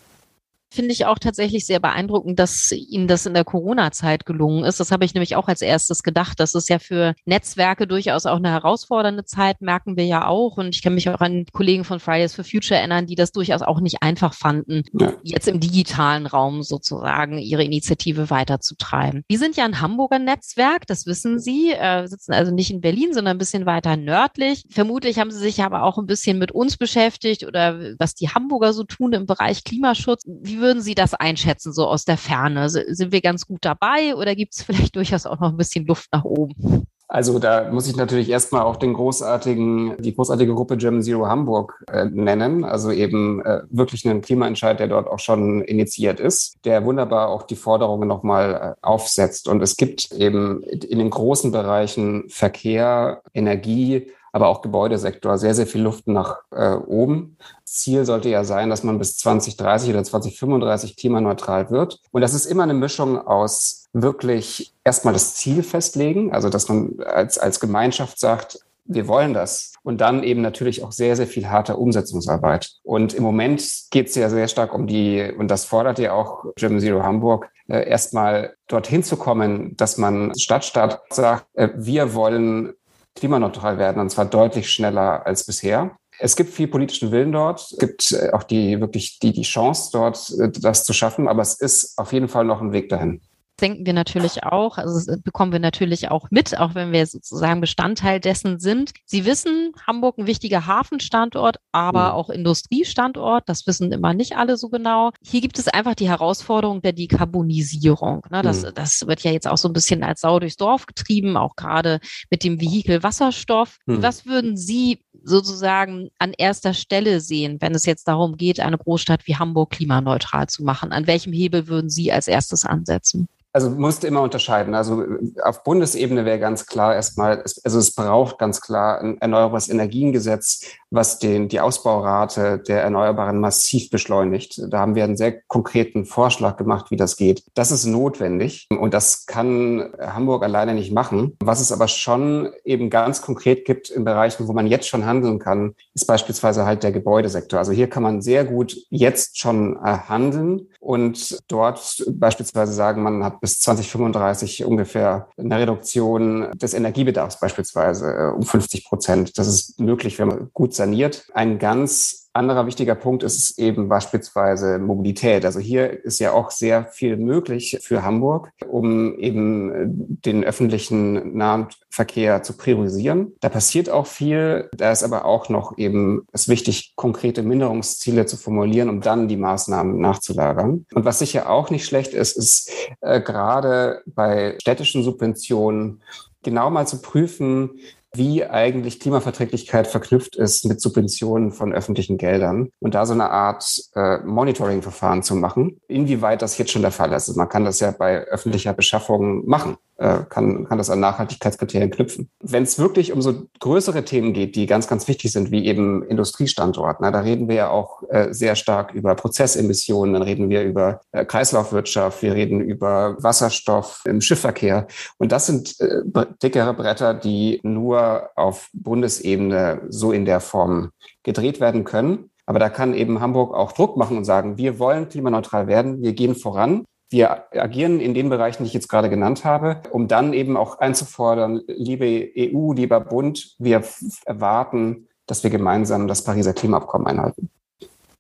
finde 0.70 0.92
ich 0.92 1.06
auch 1.06 1.20
tatsächlich 1.20 1.66
sehr 1.66 1.80
beeindruckend, 1.80 2.40
dass 2.40 2.72
Ihnen 2.72 3.08
das 3.08 3.26
in 3.26 3.34
der 3.34 3.44
Corona-Zeit 3.44 4.26
gelungen 4.26 4.64
ist. 4.64 4.80
Das 4.80 4.92
habe 4.92 5.06
ich 5.06 5.14
nämlich 5.14 5.36
auch 5.36 5.48
als 5.48 5.62
erstes 5.62 6.04
gedacht. 6.04 6.40
Das 6.40 6.56
ist 6.56 6.70
ja 6.70 6.80
für 6.80 7.14
Netzwerke 7.26 7.88
durchaus 7.88 8.26
auch 8.26 8.38
eine 8.38 8.52
herausfordernde 8.52 9.26
Zeit, 9.26 9.62
merken 9.62 9.98
wir 9.98 10.06
ja 10.06 10.28
auch. 10.28 10.58
Und 10.58 10.76
ich 10.76 10.82
kann 10.82 10.94
mich 10.94 11.10
auch 11.10 11.22
an 11.22 11.46
Kollegen 11.52 11.84
von 11.84 12.00
Fridays 12.00 12.36
for 12.36 12.44
Future 12.44 12.80
erinnern, 12.80 13.06
die 13.06 13.16
das 13.16 13.32
durchaus 13.32 13.62
auch 13.62 13.80
nicht 13.80 14.04
einfach 14.04 14.34
fanden, 14.34 14.84
ja. 14.94 15.14
jetzt 15.24 15.48
im 15.48 15.60
digitalen 15.60 16.26
Raum 16.26 16.64
sozusagen 16.64 17.38
ihre 17.38 17.64
Initiative 17.64 18.30
weiterzutreiben. 18.30 19.24
Wir 19.28 19.40
sind 19.40 19.56
ja 19.56 19.66
ein 19.66 19.82
Hamburger 19.82 20.20
Netzwerk, 20.20 20.86
das 20.88 21.06
wissen 21.06 21.40
Sie, 21.40 21.72
äh, 21.72 22.08
sitzen 22.08 22.34
also 22.34 22.54
nicht 22.54 22.72
in 22.72 22.82
Berlin, 22.82 23.14
sondern 23.14 23.36
ein 23.36 23.40
bisschen 23.40 23.66
weiter 23.66 23.98
nördlich. 23.98 24.64
Vermutlich 24.70 25.20
haben 25.20 25.32
Sie 25.32 25.40
sich 25.40 25.62
aber 25.64 25.84
auch 25.84 25.98
ein 25.98 26.06
bisschen 26.06 26.38
mit 26.38 26.52
uns 26.52 26.78
beschäftigt 26.78 27.46
oder 27.46 27.80
was 28.00 28.16
die 28.16 28.30
Hamburger 28.30 28.74
so 28.74 28.84
tun 28.84 29.14
im 29.14 29.26
Bereich 29.26 29.64
Klimaschutz. 29.64 30.24
Wie 30.26 30.60
würden 30.68 30.82
Sie 30.82 30.96
das 30.96 31.14
einschätzen, 31.14 31.72
so 31.72 31.88
aus 31.88 32.04
der 32.04 32.18
Ferne? 32.18 32.70
Sind 32.70 33.14
wir 33.14 33.22
ganz 33.22 33.48
gut 33.48 33.64
dabei 33.64 34.16
oder 34.16 34.36
gibt 34.36 34.54
es 34.54 34.64
vielleicht 34.64 34.98
durchaus 34.98 35.26
auch 35.26 35.40
noch 35.40 35.52
ein 35.52 35.58
bisschen 35.58 35.86
Luft 35.86 36.10
nach 36.12 36.26
oben? 36.26 36.86
Also 37.10 37.40
da 37.40 37.72
muss 37.72 37.88
ich 37.88 37.96
natürlich 37.96 38.30
erstmal 38.30 38.64
auch 38.64 38.76
den 38.76 38.94
großartigen, 38.94 39.96
die 40.02 40.14
großartige 40.14 40.54
Gruppe 40.54 40.76
German 40.76 41.02
Zero 41.02 41.28
Hamburg 41.28 41.82
äh, 41.90 42.04
nennen. 42.04 42.66
Also 42.66 42.92
eben 42.92 43.42
äh, 43.46 43.62
wirklich 43.70 44.06
einen 44.06 44.20
Klimaentscheid, 44.22 44.78
der 44.78 44.90
dort 44.90 45.08
auch 45.08 45.20
schon 45.20 45.62
initiiert 45.62 46.20
ist, 46.20 46.58
der 46.66 46.84
wunderbar 46.84 47.30
auch 47.30 47.44
die 47.44 47.56
Forderungen 47.56 48.10
nochmal 48.10 48.76
äh, 48.76 48.86
aufsetzt. 48.86 49.48
Und 49.48 49.62
es 49.64 49.78
gibt 49.78 50.12
eben 50.12 50.62
in 50.64 51.00
den 51.00 51.10
großen 51.10 51.54
Bereichen 51.54 52.26
Verkehr, 52.28 53.22
Energie, 53.34 54.08
aber 54.32 54.48
auch 54.48 54.62
Gebäudesektor 54.62 55.38
sehr, 55.38 55.56
sehr 55.56 55.68
viel 55.68 55.82
Luft 55.82 56.08
nach 56.08 56.42
äh, 56.52 56.74
oben. 56.74 57.38
Ziel 57.64 58.06
sollte 58.06 58.30
ja 58.30 58.44
sein, 58.44 58.70
dass 58.70 58.84
man 58.84 58.98
bis 58.98 59.18
2030 59.18 59.90
oder 59.90 60.04
2035 60.04 60.96
klimaneutral 60.96 61.70
wird. 61.70 62.00
Und 62.12 62.22
das 62.22 62.34
ist 62.34 62.46
immer 62.46 62.64
eine 62.64 62.74
Mischung 62.74 63.20
aus 63.20 63.86
wirklich 63.94 64.74
erstmal 64.84 65.14
das 65.14 65.36
Ziel 65.36 65.64
festlegen, 65.64 66.34
also 66.34 66.50
dass 66.50 66.70
man 66.70 67.00
als, 67.06 67.38
als 67.38 67.60
Gemeinschaft 67.60 68.20
sagt, 68.20 68.60
wir 68.88 69.08
wollen 69.08 69.34
das. 69.34 69.74
Und 69.84 70.02
dann 70.02 70.24
eben 70.24 70.42
natürlich 70.42 70.84
auch 70.84 70.92
sehr, 70.92 71.16
sehr 71.16 71.28
viel 71.28 71.50
harte 71.50 71.78
Umsetzungsarbeit. 71.78 72.72
Und 72.84 73.14
im 73.14 73.24
Moment 73.24 73.64
geht 73.92 74.08
es 74.08 74.16
ja 74.16 74.30
sehr 74.30 74.48
stark 74.48 74.74
um 74.74 74.88
die, 74.88 75.32
und 75.38 75.50
das 75.50 75.66
fordert 75.66 76.00
ja 76.00 76.14
auch 76.14 76.46
German 76.56 76.80
Zero 76.80 77.04
Hamburg, 77.04 77.50
äh, 77.68 77.88
erstmal 77.88 78.56
dorthin 78.68 79.04
zu 79.04 79.18
kommen, 79.18 79.76
dass 79.78 79.98
man 79.98 80.34
Stadtstaat 80.38 81.02
sagt, 81.10 81.48
äh, 81.54 81.70
wir 81.76 82.14
wollen 82.14 82.74
klimaneutral 83.18 83.78
werden, 83.78 84.00
und 84.02 84.10
zwar 84.10 84.26
deutlich 84.26 84.72
schneller 84.72 85.26
als 85.26 85.46
bisher. 85.46 85.98
Es 86.20 86.36
gibt 86.36 86.52
viel 86.52 86.68
politischen 86.68 87.12
Willen 87.12 87.32
dort, 87.32 87.60
es 87.60 87.78
gibt 87.78 88.12
äh, 88.12 88.32
auch 88.32 88.44
die 88.44 88.80
wirklich 88.80 89.20
die, 89.20 89.34
die 89.34 89.44
Chance 89.44 89.90
dort, 89.92 90.34
äh, 90.40 90.50
das 90.50 90.84
zu 90.84 90.94
schaffen, 90.94 91.28
aber 91.28 91.42
es 91.42 91.60
ist 91.60 91.98
auf 91.98 92.14
jeden 92.14 92.28
Fall 92.28 92.46
noch 92.46 92.62
ein 92.62 92.72
Weg 92.72 92.90
dahin 92.90 93.22
denken 93.62 93.86
wir 93.86 93.94
natürlich 93.94 94.44
auch, 94.44 94.78
also 94.78 94.94
das 94.94 95.22
bekommen 95.22 95.52
wir 95.52 95.60
natürlich 95.60 96.10
auch 96.10 96.28
mit, 96.30 96.58
auch 96.58 96.76
wenn 96.76 96.92
wir 96.92 97.06
sozusagen 97.06 97.62
Bestandteil 97.62 98.20
dessen 98.20 98.60
sind. 98.60 98.92
Sie 99.06 99.26
wissen, 99.26 99.74
Hamburg 99.86 100.18
ein 100.18 100.28
wichtiger 100.28 100.68
Hafenstandort, 100.68 101.58
aber 101.72 102.10
mhm. 102.10 102.12
auch 102.12 102.30
Industriestandort. 102.30 103.48
Das 103.48 103.66
wissen 103.68 103.92
immer 103.92 104.14
nicht 104.14 104.38
alle 104.38 104.58
so 104.58 104.70
genau. 104.70 105.12
Hier 105.24 105.42
gibt 105.42 105.60
es 105.60 105.68
einfach 105.68 105.96
die 105.96 106.10
Herausforderung 106.10 106.82
der 106.82 106.94
Dekarbonisierung. 106.94 108.26
Ne? 108.30 108.42
Das, 108.42 108.64
mhm. 108.64 108.72
das 108.76 109.08
wird 109.08 109.22
ja 109.22 109.32
jetzt 109.32 109.48
auch 109.48 109.58
so 109.58 109.70
ein 109.70 109.74
bisschen 109.74 110.04
als 110.04 110.22
Sau 110.22 110.40
durchs 110.40 110.58
Dorf 110.58 110.86
getrieben, 110.86 111.38
auch 111.38 111.56
gerade 111.56 112.00
mit 112.30 112.44
dem 112.44 112.62
Vehikel 112.62 113.04
Wasserstoff. 113.04 113.78
Mhm. 113.86 114.02
Was 114.02 114.26
würden 114.26 114.58
Sie 114.58 115.04
sozusagen 115.24 116.10
an 116.20 116.34
erster 116.38 116.74
Stelle 116.74 117.20
sehen, 117.20 117.58
wenn 117.60 117.76
es 117.76 117.86
jetzt 117.86 118.08
darum 118.08 118.38
geht, 118.38 118.60
eine 118.60 118.78
Großstadt 118.78 119.28
wie 119.28 119.36
Hamburg 119.36 119.72
klimaneutral 119.72 120.48
zu 120.48 120.64
machen? 120.64 120.92
An 120.92 121.08
welchem 121.08 121.34
Hebel 121.34 121.68
würden 121.68 121.90
Sie 121.90 122.12
als 122.12 122.28
erstes 122.28 122.66
ansetzen? 122.66 123.28
Also 123.58 123.72
musst 123.72 124.04
immer 124.04 124.22
unterscheiden. 124.22 124.76
Also 124.76 125.04
auf 125.42 125.64
Bundesebene 125.64 126.26
wäre 126.26 126.38
ganz 126.38 126.68
klar 126.68 126.94
erstmal, 126.94 127.40
also 127.40 127.80
es 127.80 127.96
braucht 127.96 128.38
ganz 128.38 128.62
klar 128.62 129.02
ein 129.02 129.20
erneuerbares 129.20 129.68
Energiengesetz, 129.68 130.62
was 130.92 131.18
den, 131.18 131.48
die 131.48 131.60
Ausbaurate 131.60 132.60
der 132.60 132.84
Erneuerbaren 132.84 133.40
massiv 133.40 133.90
beschleunigt. 133.90 134.62
Da 134.70 134.78
haben 134.78 134.94
wir 134.94 135.04
einen 135.04 135.18
sehr 135.18 135.42
konkreten 135.48 136.06
Vorschlag 136.06 136.58
gemacht, 136.58 136.92
wie 136.92 136.98
das 136.98 137.18
geht. 137.18 137.46
Das 137.56 137.72
ist 137.72 137.86
notwendig 137.86 138.68
und 138.70 138.94
das 138.94 139.26
kann 139.26 139.92
Hamburg 140.00 140.44
alleine 140.44 140.76
nicht 140.76 140.94
machen. 140.94 141.36
Was 141.44 141.60
es 141.60 141.72
aber 141.72 141.88
schon 141.88 142.52
eben 142.64 142.92
ganz 142.92 143.24
konkret 143.24 143.66
gibt 143.66 143.90
in 143.90 144.06
Bereichen, 144.06 144.48
wo 144.48 144.54
man 144.54 144.68
jetzt 144.68 144.88
schon 144.88 145.08
handeln 145.08 145.40
kann, 145.40 145.74
ist 145.96 146.06
beispielsweise 146.06 146.64
halt 146.64 146.84
der 146.84 146.92
Gebäudesektor. 146.92 147.58
Also 147.58 147.72
hier 147.72 147.90
kann 147.90 148.04
man 148.04 148.22
sehr 148.22 148.46
gut 148.46 148.76
jetzt 148.92 149.40
schon 149.40 149.78
äh, 149.78 149.98
handeln 150.08 150.68
und 150.88 151.38
dort 151.50 152.02
beispielsweise 152.14 152.72
sagen, 152.72 153.04
man 153.04 153.22
hat 153.22 153.42
bis 153.42 153.60
2035 153.60 154.64
ungefähr 154.64 155.28
eine 155.38 155.60
Reduktion 155.60 156.50
des 156.54 156.74
Energiebedarfs 156.74 157.42
beispielsweise 157.42 158.06
äh, 158.10 158.32
um 158.34 158.44
50 158.44 158.86
Prozent. 158.86 159.38
Das 159.38 159.48
ist 159.48 159.82
möglich, 159.82 160.18
wenn 160.18 160.30
man 160.30 160.50
gut 160.54 160.74
saniert. 160.74 161.28
Ein 161.34 161.60
ganz 161.60 162.27
anderer 162.38 162.66
wichtiger 162.68 162.96
Punkt 162.96 163.24
ist 163.24 163.60
eben 163.60 163.90
beispielsweise 163.90 164.80
Mobilität. 164.80 165.46
Also 165.46 165.60
hier 165.60 166.04
ist 166.06 166.20
ja 166.20 166.32
auch 166.32 166.52
sehr 166.52 166.86
viel 166.86 167.18
möglich 167.18 167.78
für 167.82 168.04
Hamburg, 168.04 168.52
um 168.68 169.18
eben 169.18 169.72
äh, 169.72 169.86
den 169.88 170.44
öffentlichen 170.44 171.36
Nahverkehr 171.36 172.44
zu 172.44 172.56
priorisieren. 172.56 173.34
Da 173.42 173.50
passiert 173.50 173.90
auch 173.90 174.08
viel. 174.08 174.70
Da 174.76 174.92
ist 174.92 175.04
aber 175.04 175.26
auch 175.26 175.50
noch 175.50 175.78
eben 175.78 176.26
es 176.32 176.48
wichtig, 176.48 176.94
konkrete 176.96 177.44
Minderungsziele 177.44 178.26
zu 178.26 178.38
formulieren, 178.38 178.90
um 178.90 179.02
dann 179.02 179.28
die 179.28 179.38
Maßnahmen 179.38 180.00
nachzulagern. 180.00 180.86
Und 180.94 181.06
was 181.06 181.20
sicher 181.20 181.50
auch 181.50 181.70
nicht 181.70 181.86
schlecht 181.86 182.14
ist, 182.14 182.38
ist 182.38 182.72
äh, 183.02 183.20
gerade 183.20 184.02
bei 184.06 184.56
städtischen 184.62 185.04
Subventionen 185.04 186.02
genau 186.44 186.70
mal 186.70 186.88
zu 186.88 187.02
prüfen, 187.02 187.80
wie 188.14 188.46
eigentlich 188.46 189.00
Klimaverträglichkeit 189.00 189.88
verknüpft 189.88 190.36
ist 190.36 190.66
mit 190.66 190.82
Subventionen 190.82 191.52
von 191.52 191.74
öffentlichen 191.74 192.18
Geldern 192.18 192.70
und 192.80 192.96
da 192.96 193.06
so 193.06 193.14
eine 193.14 193.30
Art 193.30 193.66
äh, 193.96 194.20
Monitoring-Verfahren 194.20 195.24
zu 195.24 195.36
machen, 195.36 195.80
inwieweit 195.88 196.42
das 196.42 196.58
jetzt 196.58 196.72
schon 196.72 196.82
der 196.82 196.92
Fall 196.92 197.10
ist. 197.10 197.28
Also 197.28 197.34
man 197.38 197.50
kann 197.50 197.66
das 197.66 197.80
ja 197.80 197.92
bei 197.92 198.20
öffentlicher 198.24 198.74
Beschaffung 198.74 199.46
machen 199.48 199.78
kann, 199.98 200.66
kann 200.66 200.78
das 200.78 200.90
an 200.90 201.00
Nachhaltigkeitskriterien 201.00 201.90
knüpfen. 201.90 202.30
Wenn 202.42 202.64
es 202.64 202.78
wirklich 202.78 203.12
um 203.12 203.22
so 203.22 203.48
größere 203.60 204.06
Themen 204.06 204.34
geht, 204.34 204.56
die 204.56 204.68
ganz, 204.68 204.88
ganz 204.88 205.08
wichtig 205.08 205.32
sind, 205.32 205.52
wie 205.52 205.66
eben 205.66 206.04
Industriestandort, 206.04 207.02
na, 207.02 207.12
da 207.12 207.22
reden 207.22 207.48
wir 207.48 207.56
ja 207.56 207.70
auch 207.70 208.04
äh, 208.10 208.34
sehr 208.34 208.56
stark 208.56 208.94
über 208.94 209.16
Prozessemissionen, 209.16 210.14
dann 210.14 210.22
reden 210.22 210.50
wir 210.50 210.64
über 210.64 211.02
äh, 211.12 211.26
Kreislaufwirtschaft, 211.26 212.22
wir 212.22 212.34
reden 212.34 212.62
über 212.62 213.16
Wasserstoff 213.20 214.04
im 214.06 214.22
Schiffverkehr. 214.22 214.88
Und 215.18 215.32
das 215.32 215.48
sind 215.48 215.80
äh, 215.80 216.26
dickere 216.42 216.74
Bretter, 216.74 217.14
die 217.14 217.60
nur 217.64 218.30
auf 218.36 218.70
Bundesebene 218.74 219.82
so 219.90 220.12
in 220.12 220.26
der 220.26 220.40
Form 220.40 220.92
gedreht 221.24 221.60
werden 221.60 221.84
können. 221.84 222.30
Aber 222.46 222.60
da 222.60 222.70
kann 222.70 222.94
eben 222.94 223.20
Hamburg 223.20 223.54
auch 223.54 223.74
Druck 223.74 223.98
machen 223.98 224.18
und 224.18 224.24
sagen, 224.24 224.58
wir 224.58 224.80
wollen 224.80 225.10
klimaneutral 225.10 225.68
werden, 225.68 226.02
wir 226.02 226.14
gehen 226.14 226.36
voran. 226.36 226.86
Wir 227.10 227.46
agieren 227.54 228.00
in 228.00 228.14
den 228.14 228.30
Bereichen, 228.30 228.64
die 228.64 228.68
ich 228.68 228.74
jetzt 228.74 228.90
gerade 228.90 229.10
genannt 229.10 229.46
habe, 229.46 229.82
um 229.92 230.08
dann 230.08 230.34
eben 230.34 230.58
auch 230.58 230.80
einzufordern, 230.80 231.62
liebe 231.68 232.30
EU, 232.38 232.74
lieber 232.74 233.00
Bund, 233.00 233.56
wir 233.60 233.84
erwarten, 234.26 235.08
dass 235.26 235.44
wir 235.44 235.50
gemeinsam 235.50 236.08
das 236.08 236.24
Pariser 236.24 236.54
Klimaabkommen 236.54 237.08
einhalten. 237.08 237.50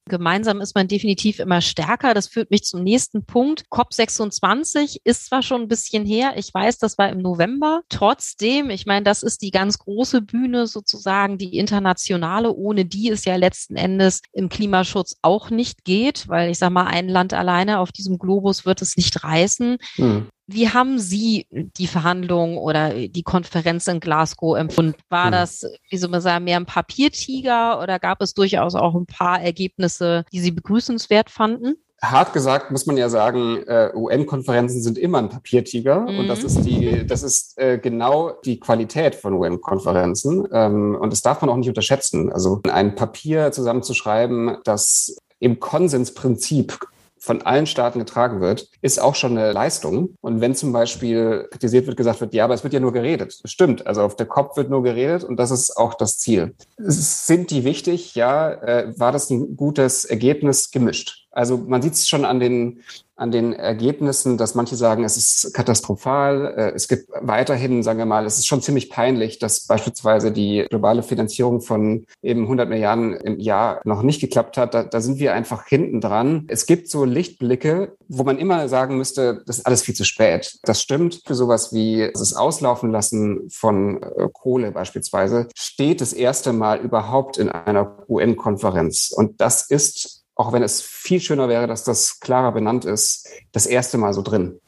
Gemeinsam 0.07 0.61
ist 0.61 0.75
man 0.75 0.87
definitiv 0.87 1.39
immer 1.39 1.61
stärker. 1.61 2.13
Das 2.13 2.27
führt 2.27 2.51
mich 2.51 2.63
zum 2.63 2.83
nächsten 2.83 3.25
Punkt. 3.25 3.65
COP26 3.71 4.97
ist 5.03 5.25
zwar 5.27 5.41
schon 5.43 5.61
ein 5.61 5.67
bisschen 5.67 6.05
her. 6.05 6.33
Ich 6.37 6.53
weiß, 6.53 6.77
das 6.77 6.97
war 6.97 7.09
im 7.09 7.19
November. 7.19 7.81
Trotzdem, 7.89 8.69
ich 8.69 8.85
meine, 8.85 9.03
das 9.03 9.23
ist 9.23 9.41
die 9.41 9.51
ganz 9.51 9.79
große 9.79 10.21
Bühne 10.21 10.67
sozusagen, 10.67 11.37
die 11.37 11.57
internationale, 11.57 12.53
ohne 12.53 12.85
die 12.85 13.09
es 13.09 13.25
ja 13.25 13.35
letzten 13.35 13.75
Endes 13.75 14.21
im 14.33 14.49
Klimaschutz 14.49 15.17
auch 15.21 15.49
nicht 15.49 15.83
geht, 15.83 16.27
weil 16.27 16.51
ich 16.51 16.57
sage 16.57 16.73
mal, 16.73 16.87
ein 16.87 17.09
Land 17.09 17.33
alleine 17.33 17.79
auf 17.79 17.91
diesem 17.91 18.17
Globus 18.17 18.65
wird 18.65 18.81
es 18.81 18.97
nicht 18.97 19.23
reißen. 19.23 19.77
Hm. 19.95 20.27
Wie 20.47 20.69
haben 20.69 20.97
Sie 20.97 21.45
die 21.51 21.87
Verhandlungen 21.87 22.57
oder 22.57 22.93
die 22.93 23.23
Konferenz 23.23 23.87
in 23.87 23.99
Glasgow 23.99 24.57
empfunden? 24.57 24.95
War 25.09 25.25
hm. 25.25 25.31
das, 25.33 25.65
wie 25.89 25.97
soll 25.97 26.09
man 26.09 26.21
sagen, 26.21 26.45
mehr 26.45 26.57
ein 26.57 26.65
Papiertiger 26.65 27.81
oder 27.81 27.99
gab 27.99 28.21
es 28.21 28.33
durchaus 28.33 28.73
auch 28.73 28.95
ein 28.95 29.05
paar 29.05 29.41
Ergebnisse, 29.41 30.23
die 30.31 30.39
Sie 30.39 30.51
begrüßenswert 30.51 31.29
fanden? 31.29 31.75
hart 32.01 32.33
gesagt 32.33 32.71
muss 32.71 32.85
man 32.85 32.97
ja 32.97 33.09
sagen, 33.09 33.63
äh, 33.65 33.91
UN-Konferenzen 33.93 34.81
sind 34.81 34.97
immer 34.97 35.17
ein 35.17 35.29
Papiertiger 35.29 36.01
mhm. 36.01 36.19
und 36.19 36.27
das 36.27 36.43
ist 36.43 36.63
die, 36.63 37.05
das 37.07 37.23
ist 37.23 37.57
äh, 37.57 37.79
genau 37.79 38.33
die 38.45 38.59
Qualität 38.59 39.15
von 39.15 39.33
UN-Konferenzen 39.33 40.47
ähm, 40.51 40.95
und 40.99 41.11
das 41.11 41.21
darf 41.21 41.41
man 41.41 41.49
auch 41.49 41.57
nicht 41.57 41.69
unterschätzen. 41.69 42.31
Also 42.31 42.61
ein 42.69 42.95
Papier 42.95 43.51
zusammenzuschreiben, 43.51 44.57
das 44.63 45.15
im 45.39 45.59
Konsensprinzip 45.59 46.79
von 47.27 47.41
allen 47.41 47.67
Staaten 47.67 47.99
getragen 47.99 48.39
wird, 48.39 48.69
ist 48.81 48.99
auch 48.99 49.13
schon 49.13 49.37
eine 49.37 49.51
Leistung. 49.51 50.15
Und 50.21 50.41
wenn 50.41 50.55
zum 50.55 50.71
Beispiel 50.71 51.47
kritisiert 51.51 51.85
wird, 51.85 51.97
gesagt 51.97 52.21
wird, 52.21 52.33
ja, 52.33 52.45
aber 52.45 52.53
es 52.53 52.63
wird 52.63 52.73
ja 52.73 52.79
nur 52.79 52.93
geredet. 52.93 53.39
Stimmt. 53.45 53.85
Also 53.85 54.01
auf 54.01 54.15
der 54.15 54.25
Kopf 54.25 54.55
wird 54.57 54.69
nur 54.69 54.81
geredet 54.81 55.23
und 55.23 55.37
das 55.37 55.51
ist 55.51 55.75
auch 55.77 55.93
das 55.93 56.17
Ziel. 56.17 56.55
Sind 56.77 57.51
die 57.51 57.65
wichtig? 57.65 58.15
Ja. 58.15 58.51
Äh, 58.51 58.97
war 58.97 59.11
das 59.11 59.29
ein 59.29 59.57
gutes 59.57 60.05
Ergebnis? 60.05 60.71
Gemischt. 60.71 61.26
Also 61.37 61.57
man 61.57 61.83
sieht 61.83 61.93
es 61.93 62.09
schon 62.09 62.25
an 62.25 62.39
den 62.39 62.81
an 63.17 63.31
den 63.31 63.53
Ergebnissen, 63.53 64.37
dass 64.37 64.53
manche 64.53 64.75
sagen, 64.75 65.03
es 65.03 65.17
ist 65.17 65.53
katastrophal. 65.53 66.53
Äh, 66.55 66.71
es 66.75 66.87
gibt 66.87 67.09
weiterhin, 67.19 67.81
sagen 67.81 67.97
wir 67.97 68.05
mal, 68.05 68.25
es 68.25 68.37
ist 68.37 68.45
schon 68.45 68.61
ziemlich 68.61 68.91
peinlich, 68.91 69.39
dass 69.39 69.65
beispielsweise 69.65 70.31
die 70.31 70.67
globale 70.69 71.01
Finanzierung 71.01 71.61
von 71.61 72.05
eben 72.21 72.43
100 72.43 72.69
Milliarden 72.69 73.13
im 73.13 73.39
Jahr 73.39 73.81
noch 73.85 74.03
nicht 74.03 74.21
geklappt 74.21 74.57
hat. 74.57 74.75
Da, 74.75 74.83
da 74.83 75.01
sind 75.01 75.17
wir 75.17 75.33
einfach 75.33 75.65
hinten 75.65 75.99
dran. 75.99 76.45
Es 76.47 76.67
gibt 76.67 76.89
so 76.89 77.05
Lichtblicke, 77.05 77.95
wo 78.07 78.23
man 78.23 78.37
immer 78.37 78.69
sagen 78.69 78.97
müsste, 78.97 79.41
das 79.47 79.57
ist 79.57 79.65
alles 79.65 79.81
viel 79.81 79.95
zu 79.95 80.05
spät. 80.05 80.59
Das 80.63 80.79
stimmt 80.79 81.21
für 81.25 81.33
sowas 81.33 81.73
wie 81.73 82.11
das 82.13 82.35
Auslaufen 82.35 82.91
lassen 82.91 83.49
von 83.49 84.03
äh, 84.03 84.27
Kohle 84.31 84.71
beispielsweise 84.71 85.47
steht 85.55 86.01
das 86.01 86.13
erste 86.13 86.53
Mal 86.53 86.81
überhaupt 86.81 87.39
in 87.39 87.49
einer 87.49 87.97
UN-Konferenz. 88.07 89.11
Und 89.11 89.41
das 89.41 89.71
ist 89.71 90.26
auch 90.37 90.53
wenn 90.53 90.63
es 90.63 90.81
viel 90.81 91.19
schöner 91.19 91.49
wäre, 91.49 91.67
dass 91.67 91.83
das 91.83 92.19
klarer 92.19 92.51
benannt 92.51 92.85
ist, 92.85 93.27
das 93.51 93.65
erste 93.65 93.97
Mal 93.97 94.13
so 94.13 94.21
drin. 94.21 94.59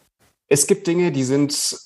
Es 0.47 0.65
gibt 0.65 0.87
Dinge, 0.87 1.11
die 1.11 1.23
sind 1.23 1.77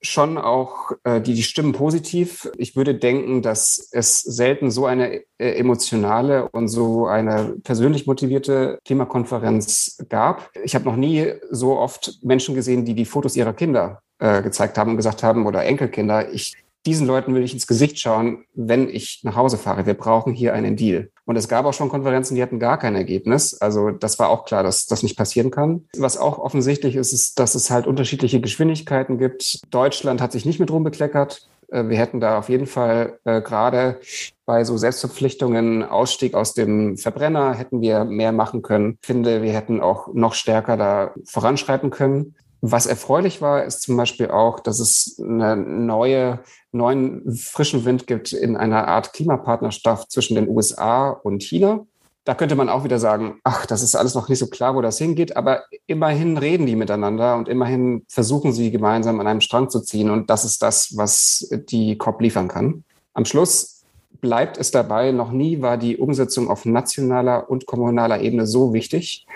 schon 0.00 0.36
auch, 0.36 0.92
äh, 1.04 1.20
die, 1.20 1.34
die 1.34 1.42
stimmen 1.42 1.72
positiv. 1.72 2.50
Ich 2.56 2.74
würde 2.76 2.94
denken, 2.94 3.42
dass 3.42 3.88
es 3.92 4.20
selten 4.20 4.70
so 4.70 4.86
eine 4.86 5.22
äh, 5.38 5.52
emotionale 5.54 6.48
und 6.48 6.68
so 6.68 7.06
eine 7.06 7.56
persönlich 7.62 8.06
motivierte 8.06 8.78
Klimakonferenz 8.84 10.04
gab. 10.08 10.50
Ich 10.64 10.74
habe 10.74 10.84
noch 10.84 10.96
nie 10.96 11.32
so 11.50 11.78
oft 11.78 12.18
Menschen 12.22 12.54
gesehen, 12.54 12.84
die 12.84 12.94
die 12.94 13.04
Fotos 13.04 13.36
ihrer 13.36 13.52
Kinder 13.52 14.02
äh, 14.18 14.42
gezeigt 14.42 14.76
haben 14.76 14.92
und 14.92 14.96
gesagt 14.96 15.22
haben, 15.22 15.46
oder 15.46 15.64
Enkelkinder, 15.64 16.32
ich 16.32 16.54
diesen 16.86 17.06
Leuten 17.06 17.34
will 17.34 17.44
ich 17.44 17.52
ins 17.52 17.66
Gesicht 17.66 17.98
schauen, 17.98 18.44
wenn 18.54 18.88
ich 18.88 19.20
nach 19.22 19.36
Hause 19.36 19.58
fahre. 19.58 19.86
Wir 19.86 19.94
brauchen 19.94 20.32
hier 20.32 20.54
einen 20.54 20.76
Deal. 20.76 21.10
Und 21.24 21.36
es 21.36 21.48
gab 21.48 21.64
auch 21.64 21.74
schon 21.74 21.88
Konferenzen, 21.88 22.34
die 22.34 22.42
hatten 22.42 22.58
gar 22.58 22.78
kein 22.78 22.96
Ergebnis. 22.96 23.54
Also 23.60 23.90
das 23.90 24.18
war 24.18 24.28
auch 24.28 24.44
klar, 24.44 24.62
dass 24.62 24.86
das 24.86 25.02
nicht 25.02 25.16
passieren 25.16 25.50
kann. 25.50 25.84
Was 25.96 26.16
auch 26.16 26.38
offensichtlich 26.38 26.96
ist, 26.96 27.12
ist, 27.12 27.38
dass 27.38 27.54
es 27.54 27.70
halt 27.70 27.86
unterschiedliche 27.86 28.40
Geschwindigkeiten 28.40 29.18
gibt. 29.18 29.60
Deutschland 29.72 30.20
hat 30.20 30.32
sich 30.32 30.44
nicht 30.44 30.58
mit 30.58 30.70
rumbekleckert. 30.70 31.46
Äh, 31.72 31.88
wir 31.88 31.98
hätten 31.98 32.20
da 32.20 32.38
auf 32.38 32.48
jeden 32.48 32.66
Fall 32.66 33.18
äh, 33.24 33.40
gerade 33.40 34.00
bei 34.44 34.64
so 34.64 34.76
Selbstverpflichtungen, 34.76 35.82
Ausstieg 35.82 36.34
aus 36.34 36.54
dem 36.54 36.96
Verbrenner, 36.98 37.54
hätten 37.54 37.80
wir 37.80 38.04
mehr 38.04 38.32
machen 38.32 38.62
können. 38.62 38.98
Ich 39.00 39.06
finde, 39.06 39.42
wir 39.42 39.52
hätten 39.52 39.80
auch 39.80 40.12
noch 40.12 40.34
stärker 40.34 40.76
da 40.76 41.14
voranschreiten 41.24 41.90
können. 41.90 42.34
Was 42.64 42.86
erfreulich 42.86 43.42
war, 43.42 43.64
ist 43.64 43.82
zum 43.82 43.96
Beispiel 43.96 44.30
auch, 44.30 44.60
dass 44.60 44.78
es 44.78 45.20
eine 45.20 45.56
neue, 45.56 46.38
neuen 46.70 47.34
frischen 47.34 47.84
Wind 47.84 48.06
gibt 48.06 48.32
in 48.32 48.56
einer 48.56 48.86
Art 48.86 49.12
Klimapartnerschaft 49.12 50.12
zwischen 50.12 50.36
den 50.36 50.48
USA 50.48 51.10
und 51.10 51.42
China. 51.42 51.84
Da 52.24 52.36
könnte 52.36 52.54
man 52.54 52.68
auch 52.68 52.84
wieder 52.84 53.00
sagen, 53.00 53.40
ach, 53.42 53.66
das 53.66 53.82
ist 53.82 53.96
alles 53.96 54.14
noch 54.14 54.28
nicht 54.28 54.38
so 54.38 54.46
klar, 54.46 54.76
wo 54.76 54.80
das 54.80 54.96
hingeht, 54.98 55.36
aber 55.36 55.64
immerhin 55.88 56.38
reden 56.38 56.66
die 56.66 56.76
miteinander 56.76 57.34
und 57.34 57.48
immerhin 57.48 58.04
versuchen 58.08 58.52
sie 58.52 58.70
gemeinsam 58.70 59.18
an 59.18 59.26
einem 59.26 59.40
Strang 59.40 59.68
zu 59.68 59.80
ziehen 59.80 60.08
und 60.08 60.30
das 60.30 60.44
ist 60.44 60.62
das, 60.62 60.96
was 60.96 61.48
die 61.50 61.98
COP 61.98 62.20
liefern 62.20 62.46
kann. 62.46 62.84
Am 63.12 63.24
Schluss 63.24 63.82
bleibt 64.20 64.56
es 64.56 64.70
dabei, 64.70 65.10
noch 65.10 65.32
nie 65.32 65.62
war 65.62 65.78
die 65.78 65.96
Umsetzung 65.96 66.48
auf 66.48 66.64
nationaler 66.64 67.50
und 67.50 67.66
kommunaler 67.66 68.20
Ebene 68.20 68.46
so 68.46 68.72
wichtig, 68.72 69.26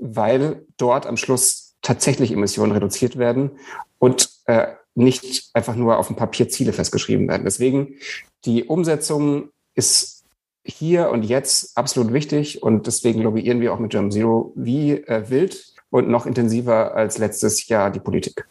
weil 0.00 0.66
dort 0.78 1.06
am 1.06 1.16
Schluss 1.16 1.61
tatsächlich 1.82 2.32
Emissionen 2.32 2.72
reduziert 2.72 3.18
werden 3.18 3.50
und 3.98 4.30
äh, 4.46 4.68
nicht 4.94 5.50
einfach 5.54 5.74
nur 5.74 5.98
auf 5.98 6.06
dem 6.06 6.16
Papier 6.16 6.48
Ziele 6.48 6.72
festgeschrieben 6.72 7.28
werden. 7.28 7.44
Deswegen 7.44 7.96
die 8.44 8.64
Umsetzung 8.64 9.50
ist 9.74 10.24
hier 10.64 11.10
und 11.10 11.24
jetzt 11.24 11.76
absolut 11.76 12.12
wichtig 12.12 12.62
und 12.62 12.86
deswegen 12.86 13.22
lobbyieren 13.22 13.60
wir 13.60 13.72
auch 13.72 13.78
mit 13.78 13.90
Germ 13.90 14.10
Zero 14.10 14.52
wie 14.54 14.92
äh, 14.92 15.28
wild 15.28 15.74
und 15.90 16.08
noch 16.08 16.26
intensiver 16.26 16.94
als 16.94 17.18
letztes 17.18 17.66
Jahr 17.68 17.90
die 17.90 18.00
Politik 18.00 18.46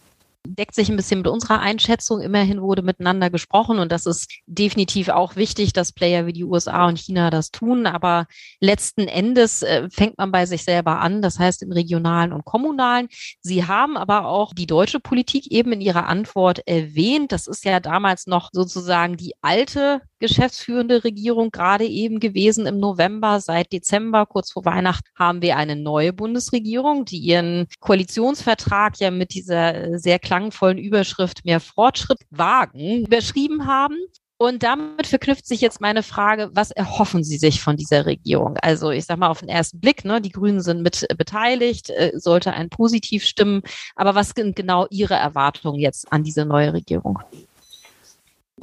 deckt 0.45 0.75
sich 0.75 0.89
ein 0.89 0.95
bisschen 0.95 1.19
mit 1.19 1.27
unserer 1.27 1.59
Einschätzung. 1.59 2.21
Immerhin 2.21 2.61
wurde 2.61 2.81
miteinander 2.81 3.29
gesprochen 3.29 3.79
und 3.79 3.91
das 3.91 4.05
ist 4.05 4.31
definitiv 4.47 5.09
auch 5.09 5.35
wichtig, 5.35 5.73
dass 5.73 5.91
Player 5.91 6.25
wie 6.25 6.33
die 6.33 6.43
USA 6.43 6.87
und 6.87 6.99
China 6.99 7.29
das 7.29 7.51
tun. 7.51 7.85
Aber 7.85 8.27
letzten 8.59 9.07
Endes 9.07 9.61
äh, 9.61 9.89
fängt 9.89 10.17
man 10.17 10.31
bei 10.31 10.45
sich 10.45 10.63
selber 10.63 10.99
an, 10.99 11.21
das 11.21 11.39
heißt 11.39 11.63
im 11.63 11.71
regionalen 11.71 12.33
und 12.33 12.45
kommunalen. 12.45 13.07
Sie 13.41 13.65
haben 13.65 13.97
aber 13.97 14.25
auch 14.25 14.53
die 14.53 14.67
deutsche 14.67 14.99
Politik 14.99 15.51
eben 15.51 15.71
in 15.73 15.81
ihrer 15.81 16.07
Antwort 16.07 16.67
erwähnt. 16.67 17.31
Das 17.31 17.47
ist 17.47 17.65
ja 17.65 17.79
damals 17.79 18.27
noch 18.27 18.49
sozusagen 18.51 19.17
die 19.17 19.33
alte 19.41 20.01
geschäftsführende 20.21 21.03
Regierung 21.03 21.51
gerade 21.51 21.85
eben 21.85 22.21
gewesen 22.21 22.65
im 22.65 22.79
November. 22.79 23.41
Seit 23.41 23.73
Dezember, 23.73 24.25
kurz 24.25 24.51
vor 24.51 24.63
Weihnachten, 24.63 25.09
haben 25.15 25.41
wir 25.41 25.57
eine 25.57 25.75
neue 25.75 26.13
Bundesregierung, 26.13 27.03
die 27.03 27.17
ihren 27.17 27.67
Koalitionsvertrag 27.81 28.99
ja 28.99 29.11
mit 29.11 29.33
dieser 29.33 29.99
sehr 29.99 30.19
klangvollen 30.19 30.77
Überschrift 30.77 31.43
mehr 31.43 31.59
Fortschritt 31.59 32.19
wagen 32.29 33.05
überschrieben 33.05 33.67
haben. 33.67 33.97
Und 34.37 34.63
damit 34.63 35.05
verknüpft 35.05 35.45
sich 35.45 35.61
jetzt 35.61 35.81
meine 35.81 36.01
Frage, 36.01 36.49
was 36.53 36.71
erhoffen 36.71 37.23
Sie 37.23 37.37
sich 37.37 37.61
von 37.61 37.77
dieser 37.77 38.07
Regierung? 38.07 38.57
Also 38.63 38.89
ich 38.89 39.05
sage 39.05 39.19
mal 39.19 39.29
auf 39.29 39.41
den 39.41 39.49
ersten 39.49 39.79
Blick, 39.79 40.03
ne, 40.03 40.19
die 40.19 40.31
Grünen 40.31 40.61
sind 40.61 40.81
mit 40.81 41.05
beteiligt, 41.15 41.91
äh, 41.91 42.13
sollte 42.15 42.51
ein 42.53 42.69
positiv 42.69 43.23
stimmen. 43.23 43.61
Aber 43.95 44.15
was 44.15 44.29
sind 44.35 44.55
genau 44.55 44.87
Ihre 44.89 45.13
Erwartungen 45.13 45.79
jetzt 45.79 46.11
an 46.11 46.23
diese 46.23 46.43
neue 46.43 46.73
Regierung? 46.73 47.19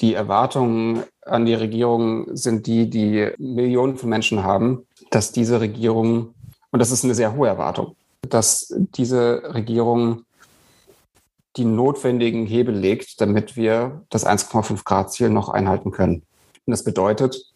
Die 0.01 0.15
Erwartungen 0.15 1.03
an 1.23 1.45
die 1.45 1.55
Regierung 1.55 2.37
sind 2.37 2.67
die, 2.67 2.89
die 2.89 3.31
Millionen 3.39 3.97
von 3.97 4.09
Menschen 4.09 4.45
haben, 4.45 4.87
dass 5.11 5.33
diese 5.33 5.61
Regierung, 5.61 6.35
und 6.71 6.79
das 6.79 6.91
ist 6.91 7.05
eine 7.05 7.15
sehr 7.15 7.35
hohe 7.35 7.49
Erwartung, 7.49 7.97
dass 8.23 8.73
diese 8.95 9.43
Regierung 9.55 10.25
die 11.57 11.65
notwendigen 11.65 12.47
Hebel 12.47 12.75
legt, 12.75 13.21
damit 13.21 13.57
wir 13.57 14.05
das 14.11 14.25
1,5 14.25 14.85
Grad 14.85 15.13
Ziel 15.13 15.31
noch 15.31 15.49
einhalten 15.49 15.91
können. 15.91 16.23
Und 16.67 16.71
das 16.71 16.85
bedeutet 16.85 17.51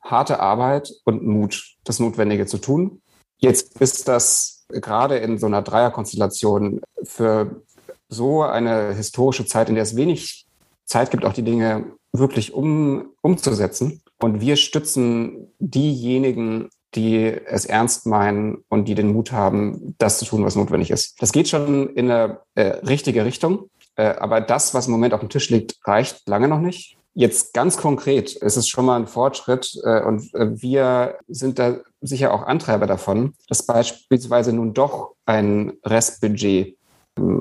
harte 0.00 0.40
Arbeit 0.40 0.90
und 1.04 1.26
Mut, 1.26 1.76
das 1.84 2.00
Notwendige 2.00 2.46
zu 2.46 2.58
tun. 2.58 3.02
Jetzt 3.38 3.80
ist 3.80 4.08
das 4.08 4.64
gerade 4.68 5.18
in 5.18 5.38
so 5.38 5.46
einer 5.46 5.62
Dreierkonstellation 5.62 6.80
für 7.02 7.62
so 8.08 8.42
eine 8.42 8.94
historische 8.94 9.44
Zeit, 9.44 9.68
in 9.68 9.74
der 9.74 9.82
es 9.82 9.96
wenig 9.96 10.47
Zeit 10.88 11.10
gibt, 11.10 11.24
auch 11.24 11.32
die 11.32 11.42
Dinge 11.42 11.92
wirklich 12.12 12.52
um, 12.52 13.10
umzusetzen. 13.22 14.02
Und 14.20 14.40
wir 14.40 14.56
stützen 14.56 15.52
diejenigen, 15.58 16.70
die 16.94 17.32
es 17.44 17.66
ernst 17.66 18.06
meinen 18.06 18.64
und 18.68 18.88
die 18.88 18.94
den 18.94 19.12
Mut 19.12 19.30
haben, 19.30 19.94
das 19.98 20.18
zu 20.18 20.24
tun, 20.24 20.44
was 20.44 20.56
notwendig 20.56 20.90
ist. 20.90 21.20
Das 21.20 21.32
geht 21.32 21.48
schon 21.48 21.90
in 21.90 22.10
eine 22.10 22.40
äh, 22.54 22.62
richtige 22.86 23.24
Richtung. 23.24 23.68
Äh, 23.96 24.14
aber 24.18 24.40
das, 24.40 24.74
was 24.74 24.86
im 24.86 24.92
Moment 24.92 25.12
auf 25.12 25.20
dem 25.20 25.28
Tisch 25.28 25.50
liegt, 25.50 25.76
reicht 25.86 26.26
lange 26.26 26.48
noch 26.48 26.60
nicht. 26.60 26.96
Jetzt 27.14 27.52
ganz 27.52 27.76
konkret, 27.76 28.36
es 28.40 28.56
ist 28.56 28.68
schon 28.68 28.86
mal 28.86 28.96
ein 28.96 29.08
Fortschritt 29.08 29.76
äh, 29.82 30.02
und 30.02 30.32
äh, 30.34 30.62
wir 30.62 31.18
sind 31.26 31.58
da 31.58 31.78
sicher 32.00 32.32
auch 32.32 32.44
Antreiber 32.44 32.86
davon, 32.86 33.34
dass 33.48 33.66
beispielsweise 33.66 34.52
nun 34.52 34.72
doch 34.72 35.14
ein 35.26 35.72
Restbudget 35.84 36.77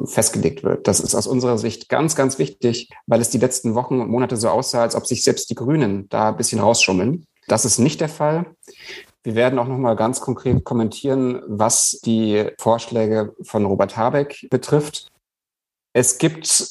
festgelegt 0.05 0.63
wird. 0.63 0.87
Das 0.87 0.99
ist 0.99 1.15
aus 1.15 1.27
unserer 1.27 1.57
Sicht 1.57 1.89
ganz, 1.89 2.15
ganz 2.15 2.39
wichtig, 2.39 2.89
weil 3.05 3.21
es 3.21 3.29
die 3.29 3.37
letzten 3.37 3.75
Wochen 3.75 3.99
und 3.99 4.09
Monate 4.09 4.37
so 4.37 4.49
aussah, 4.49 4.81
als 4.81 4.95
ob 4.95 5.05
sich 5.05 5.23
selbst 5.23 5.49
die 5.49 5.55
Grünen 5.55 6.07
da 6.09 6.29
ein 6.29 6.37
bisschen 6.37 6.59
rausschummeln. 6.59 7.25
Das 7.47 7.65
ist 7.65 7.79
nicht 7.79 8.01
der 8.01 8.09
Fall. 8.09 8.45
Wir 9.23 9.35
werden 9.35 9.59
auch 9.59 9.67
noch 9.67 9.77
mal 9.77 9.95
ganz 9.95 10.21
konkret 10.21 10.63
kommentieren, 10.63 11.41
was 11.47 11.99
die 12.03 12.45
Vorschläge 12.59 13.35
von 13.41 13.65
Robert 13.65 13.97
Habeck 13.97 14.47
betrifft. 14.49 15.07
Es 15.93 16.17
gibt 16.17 16.65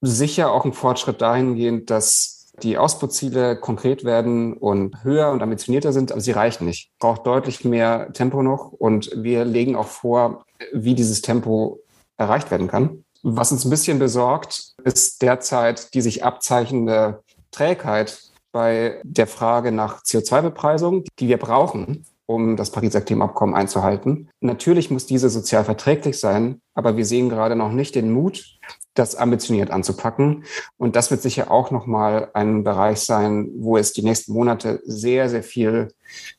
sicher 0.00 0.52
auch 0.52 0.64
einen 0.64 0.72
Fortschritt 0.72 1.20
dahingehend, 1.20 1.90
dass 1.90 2.52
die 2.62 2.78
Ausbauziele 2.78 3.56
konkret 3.56 4.04
werden 4.04 4.54
und 4.54 5.02
höher 5.04 5.30
und 5.30 5.42
ambitionierter 5.42 5.92
sind, 5.92 6.12
aber 6.12 6.20
sie 6.20 6.32
reichen 6.32 6.66
nicht. 6.66 6.90
Braucht 6.98 7.26
deutlich 7.26 7.64
mehr 7.64 8.12
Tempo 8.12 8.42
noch 8.42 8.72
und 8.72 9.10
wir 9.14 9.44
legen 9.44 9.76
auch 9.76 9.86
vor, 9.86 10.44
wie 10.72 10.94
dieses 10.94 11.22
Tempo 11.22 11.80
erreicht 12.20 12.50
werden 12.50 12.68
kann. 12.68 13.04
Was 13.22 13.50
uns 13.50 13.64
ein 13.64 13.70
bisschen 13.70 13.98
besorgt, 13.98 14.74
ist 14.84 15.22
derzeit 15.22 15.94
die 15.94 16.00
sich 16.00 16.24
abzeichnende 16.24 17.22
Trägheit 17.50 18.20
bei 18.52 19.00
der 19.04 19.26
Frage 19.26 19.72
nach 19.72 20.02
CO2-Bepreisung, 20.02 21.04
die 21.18 21.28
wir 21.28 21.38
brauchen, 21.38 22.04
um 22.26 22.56
das 22.56 22.70
Pariser 22.70 23.00
Klimaabkommen 23.00 23.54
einzuhalten. 23.54 24.28
Natürlich 24.40 24.90
muss 24.90 25.06
diese 25.06 25.30
sozial 25.30 25.64
verträglich 25.64 26.18
sein, 26.18 26.60
aber 26.74 26.96
wir 26.96 27.04
sehen 27.04 27.28
gerade 27.28 27.56
noch 27.56 27.72
nicht 27.72 27.94
den 27.94 28.12
Mut, 28.12 28.58
das 28.94 29.16
ambitioniert 29.16 29.70
anzupacken. 29.70 30.44
Und 30.76 30.96
das 30.96 31.10
wird 31.10 31.22
sicher 31.22 31.50
auch 31.50 31.70
nochmal 31.70 32.30
ein 32.34 32.64
Bereich 32.64 33.00
sein, 33.00 33.50
wo 33.56 33.76
es 33.76 33.92
die 33.92 34.02
nächsten 34.02 34.32
Monate 34.32 34.80
sehr, 34.84 35.28
sehr 35.28 35.42
viel 35.42 35.88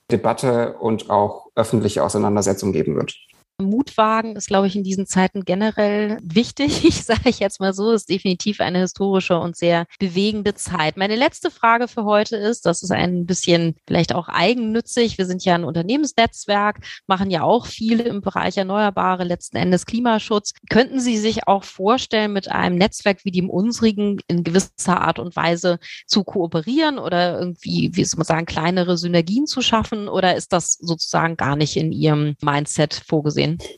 Debatte 0.09 0.77
und 0.77 1.09
auch 1.09 1.47
öffentliche 1.55 2.03
Auseinandersetzung 2.03 2.71
geben 2.71 2.95
wird. 2.95 3.15
Mutwagen 3.61 4.35
ist, 4.35 4.47
glaube 4.47 4.67
ich, 4.67 4.75
in 4.75 4.83
diesen 4.83 5.05
Zeiten 5.05 5.45
generell 5.45 6.17
wichtig. 6.21 6.83
Ich 6.91 7.05
sage 7.05 7.29
ich 7.29 7.39
jetzt 7.39 7.59
mal 7.59 7.73
so, 7.73 7.91
ist 7.91 8.09
definitiv 8.09 8.59
eine 8.59 8.79
historische 8.79 9.39
und 9.39 9.55
sehr 9.55 9.85
bewegende 9.99 10.55
Zeit. 10.55 10.97
Meine 10.97 11.15
letzte 11.15 11.49
Frage 11.49 11.87
für 11.87 12.03
heute 12.03 12.35
ist, 12.35 12.65
das 12.65 12.83
ist 12.83 12.91
ein 12.91 13.25
bisschen 13.25 13.75
vielleicht 13.87 14.13
auch 14.13 14.27
eigennützig. 14.27 15.17
Wir 15.17 15.25
sind 15.25 15.45
ja 15.45 15.55
ein 15.55 15.63
Unternehmensnetzwerk, 15.63 16.81
machen 17.07 17.31
ja 17.31 17.43
auch 17.43 17.65
viele 17.65 18.03
im 18.03 18.21
Bereich 18.21 18.57
Erneuerbare, 18.57 19.23
letzten 19.23 19.57
Endes 19.57 19.85
Klimaschutz. 19.85 20.53
Könnten 20.69 20.99
Sie 20.99 21.17
sich 21.17 21.47
auch 21.47 21.63
vorstellen, 21.63 22.33
mit 22.33 22.51
einem 22.51 22.77
Netzwerk 22.77 23.23
wie 23.23 23.31
dem 23.31 23.49
unsrigen 23.49 24.19
in 24.27 24.43
gewisser 24.43 25.01
Art 25.01 25.19
und 25.19 25.35
Weise 25.35 25.79
zu 26.07 26.23
kooperieren 26.23 26.99
oder 26.99 27.39
irgendwie, 27.39 27.91
wie 27.93 28.03
soll 28.03 28.17
man 28.17 28.25
sagen, 28.25 28.45
kleinere 28.45 28.97
Synergien 28.97 29.47
zu 29.47 29.61
schaffen? 29.61 30.07
Oder 30.07 30.35
ist 30.35 30.53
das 30.53 30.73
sozusagen 30.73 31.37
gar 31.37 31.55
nicht 31.55 31.77
in 31.77 31.91
Ihrem 31.91 32.35
Mindset 32.41 32.93
vorgesehen? 33.05 33.50
Sein? 33.59 33.77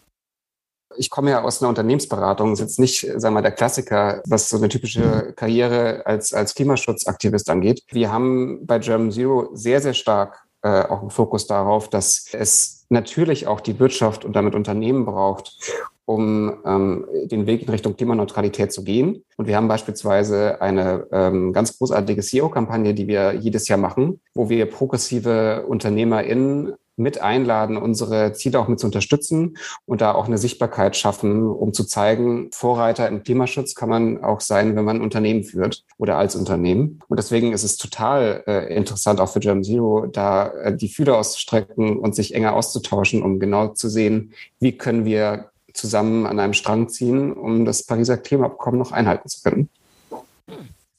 Ich 0.95 1.09
komme 1.09 1.31
ja 1.31 1.41
aus 1.41 1.61
einer 1.61 1.69
Unternehmensberatung, 1.69 2.53
ist 2.53 2.59
jetzt 2.59 2.79
nicht, 2.79 3.01
sagen 3.01 3.21
wir 3.23 3.31
mal, 3.31 3.41
der 3.41 3.51
Klassiker, 3.51 4.21
was 4.27 4.49
so 4.49 4.57
eine 4.57 4.69
typische 4.69 5.33
Karriere 5.35 6.05
als, 6.05 6.33
als 6.33 6.53
Klimaschutzaktivist 6.53 7.49
angeht. 7.49 7.83
Wir 7.89 8.11
haben 8.11 8.65
bei 8.65 8.77
German 8.77 9.11
Zero 9.11 9.49
sehr, 9.53 9.81
sehr 9.81 9.95
stark 9.95 10.43
äh, 10.61 10.83
auch 10.83 11.01
einen 11.01 11.09
Fokus 11.09 11.47
darauf, 11.47 11.89
dass 11.89 12.27
es 12.31 12.85
natürlich 12.89 13.47
auch 13.47 13.59
die 13.59 13.79
Wirtschaft 13.79 14.23
und 14.23 14.35
damit 14.35 14.55
Unternehmen 14.55 15.05
braucht, 15.05 15.57
um 16.05 16.57
ähm, 16.65 17.05
den 17.25 17.45
Weg 17.45 17.63
in 17.63 17.69
Richtung 17.69 17.95
Klimaneutralität 17.95 18.71
zu 18.71 18.83
gehen. 18.83 19.23
Und 19.37 19.47
wir 19.47 19.55
haben 19.55 19.67
beispielsweise 19.67 20.61
eine 20.61 21.07
ähm, 21.11 21.53
ganz 21.53 21.77
großartige 21.77 22.21
CEO-Kampagne, 22.21 22.93
die 22.93 23.07
wir 23.07 23.33
jedes 23.33 23.67
Jahr 23.67 23.79
machen, 23.79 24.21
wo 24.33 24.49
wir 24.49 24.65
progressive 24.65 25.65
UnternehmerInnen 25.67 26.73
mit 26.95 27.21
einladen, 27.21 27.77
unsere 27.77 28.33
Ziele 28.33 28.59
auch 28.59 28.67
mit 28.67 28.79
zu 28.79 28.87
unterstützen 28.87 29.57
und 29.85 30.01
da 30.01 30.13
auch 30.13 30.27
eine 30.27 30.37
Sichtbarkeit 30.37 30.95
schaffen, 30.95 31.47
um 31.47 31.73
zu 31.73 31.83
zeigen, 31.85 32.49
Vorreiter 32.53 33.07
im 33.07 33.23
Klimaschutz 33.23 33.75
kann 33.75 33.89
man 33.89 34.23
auch 34.23 34.41
sein, 34.41 34.75
wenn 34.75 34.85
man 34.85 34.97
ein 34.97 35.01
Unternehmen 35.01 35.43
führt 35.43 35.83
oder 35.97 36.17
als 36.17 36.35
Unternehmen. 36.35 36.99
Und 37.07 37.17
deswegen 37.17 37.53
ist 37.53 37.63
es 37.63 37.77
total 37.77 38.43
äh, 38.47 38.75
interessant, 38.75 39.19
auch 39.19 39.29
für 39.29 39.39
German 39.39 39.63
Zero, 39.63 40.07
da 40.07 40.47
äh, 40.47 40.75
die 40.75 40.89
Fühler 40.89 41.17
auszustrecken 41.17 41.97
und 41.97 42.15
sich 42.15 42.35
enger 42.35 42.53
auszutauschen, 42.53 43.23
um 43.23 43.39
genau 43.39 43.69
zu 43.69 43.89
sehen, 43.89 44.33
wie 44.59 44.77
können 44.77 45.05
wir 45.05 45.49
zusammen 45.73 46.25
an 46.25 46.39
einem 46.39 46.53
Strang 46.53 46.89
ziehen, 46.89 47.33
um 47.33 47.65
das 47.65 47.83
Pariser 47.83 48.17
Klimaabkommen 48.17 48.79
noch 48.79 48.91
einhalten 48.91 49.27
zu 49.27 49.41
können. 49.41 49.69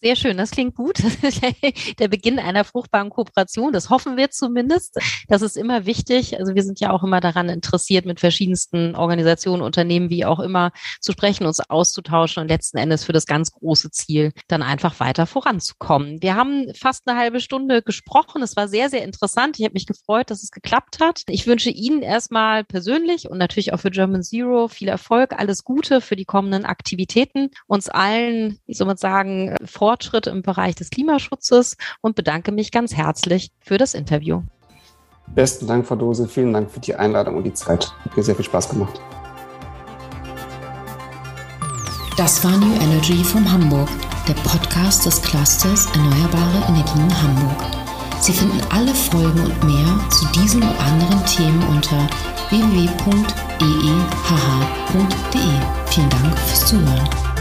Sehr 0.04 0.16
schön, 0.16 0.36
das 0.36 0.50
klingt 0.50 0.74
gut. 0.74 0.98
Der 1.98 2.08
Beginn 2.08 2.38
einer 2.38 2.64
fruchtbaren 2.64 3.08
Kooperation, 3.08 3.72
das 3.72 3.88
hoffen 3.88 4.18
wir 4.18 4.30
zumindest. 4.30 4.98
Das 5.28 5.40
ist 5.40 5.56
immer 5.56 5.86
wichtig. 5.86 6.38
Also 6.38 6.54
wir 6.54 6.62
sind 6.62 6.78
ja 6.78 6.90
auch 6.90 7.02
immer 7.02 7.22
daran 7.22 7.48
interessiert, 7.48 8.04
mit 8.04 8.20
verschiedensten 8.20 8.96
Organisationen, 8.96 9.62
Unternehmen, 9.62 10.10
wie 10.10 10.26
auch 10.26 10.40
immer, 10.40 10.72
zu 11.00 11.12
sprechen, 11.12 11.46
uns 11.46 11.60
auszutauschen 11.60 12.42
und 12.42 12.48
letzten 12.48 12.76
Endes 12.76 13.04
für 13.04 13.14
das 13.14 13.24
ganz 13.24 13.52
große 13.52 13.92
Ziel 13.92 14.32
dann 14.46 14.62
einfach 14.62 15.00
weiter 15.00 15.24
voranzukommen. 15.24 16.20
Wir 16.20 16.34
haben 16.34 16.66
fast 16.74 17.08
eine 17.08 17.18
halbe 17.18 17.40
Stunde 17.40 17.80
gesprochen. 17.80 18.42
Es 18.42 18.56
war 18.56 18.68
sehr, 18.68 18.90
sehr 18.90 19.04
interessant. 19.04 19.58
Ich 19.58 19.64
habe 19.64 19.72
mich 19.72 19.86
gefreut, 19.86 20.30
dass 20.30 20.42
es 20.42 20.50
geklappt 20.50 20.98
hat. 21.00 21.22
Ich 21.28 21.46
wünsche 21.46 21.70
Ihnen 21.70 22.02
erstmal 22.02 22.62
persönlich 22.62 23.30
und 23.30 23.38
natürlich 23.38 23.72
auch 23.72 23.80
für 23.80 23.90
German 23.90 24.22
Zero 24.22 24.68
viel 24.68 24.88
Erfolg, 24.88 25.32
alles 25.32 25.64
Gute 25.64 26.02
für 26.02 26.14
die 26.14 26.26
kommenden 26.26 26.66
Aktivitäten, 26.66 27.48
uns 27.66 27.88
allen, 27.88 28.58
wie 28.66 28.74
soll 28.74 28.86
man 28.86 28.98
sagen, 28.98 29.56
vor 29.64 29.93
Fortschritte 29.94 30.30
im 30.30 30.42
Bereich 30.42 30.74
des 30.74 30.90
Klimaschutzes 30.90 31.76
und 32.00 32.16
bedanke 32.16 32.50
mich 32.50 32.72
ganz 32.72 32.96
herzlich 32.96 33.52
für 33.60 33.78
das 33.78 33.94
Interview. 33.94 34.42
Besten 35.28 35.68
Dank, 35.68 35.86
Frau 35.86 35.94
Dose. 35.94 36.26
Vielen 36.26 36.52
Dank 36.52 36.68
für 36.68 36.80
die 36.80 36.96
Einladung 36.96 37.36
und 37.36 37.44
die 37.44 37.54
Zeit. 37.54 37.94
Hat 38.04 38.16
mir 38.16 38.24
sehr 38.24 38.34
viel 38.34 38.44
Spaß 38.44 38.70
gemacht. 38.70 39.00
Das 42.16 42.44
war 42.44 42.56
New 42.56 42.74
Energy 42.74 43.22
von 43.22 43.48
Hamburg, 43.50 43.88
der 44.26 44.34
Podcast 44.34 45.06
des 45.06 45.22
Clusters 45.22 45.86
Erneuerbare 45.94 46.64
Energien 46.68 47.22
Hamburg. 47.22 47.64
Sie 48.20 48.32
finden 48.32 48.60
alle 48.70 48.94
Folgen 48.94 49.40
und 49.40 49.64
mehr 49.64 50.10
zu 50.10 50.26
diesen 50.40 50.62
und 50.62 50.80
anderen 50.80 51.24
Themen 51.26 51.62
unter 51.68 52.08
www.eehh.de. 52.50 53.14
Vielen 55.86 56.10
Dank 56.10 56.38
fürs 56.38 56.66
Zuhören. 56.66 57.33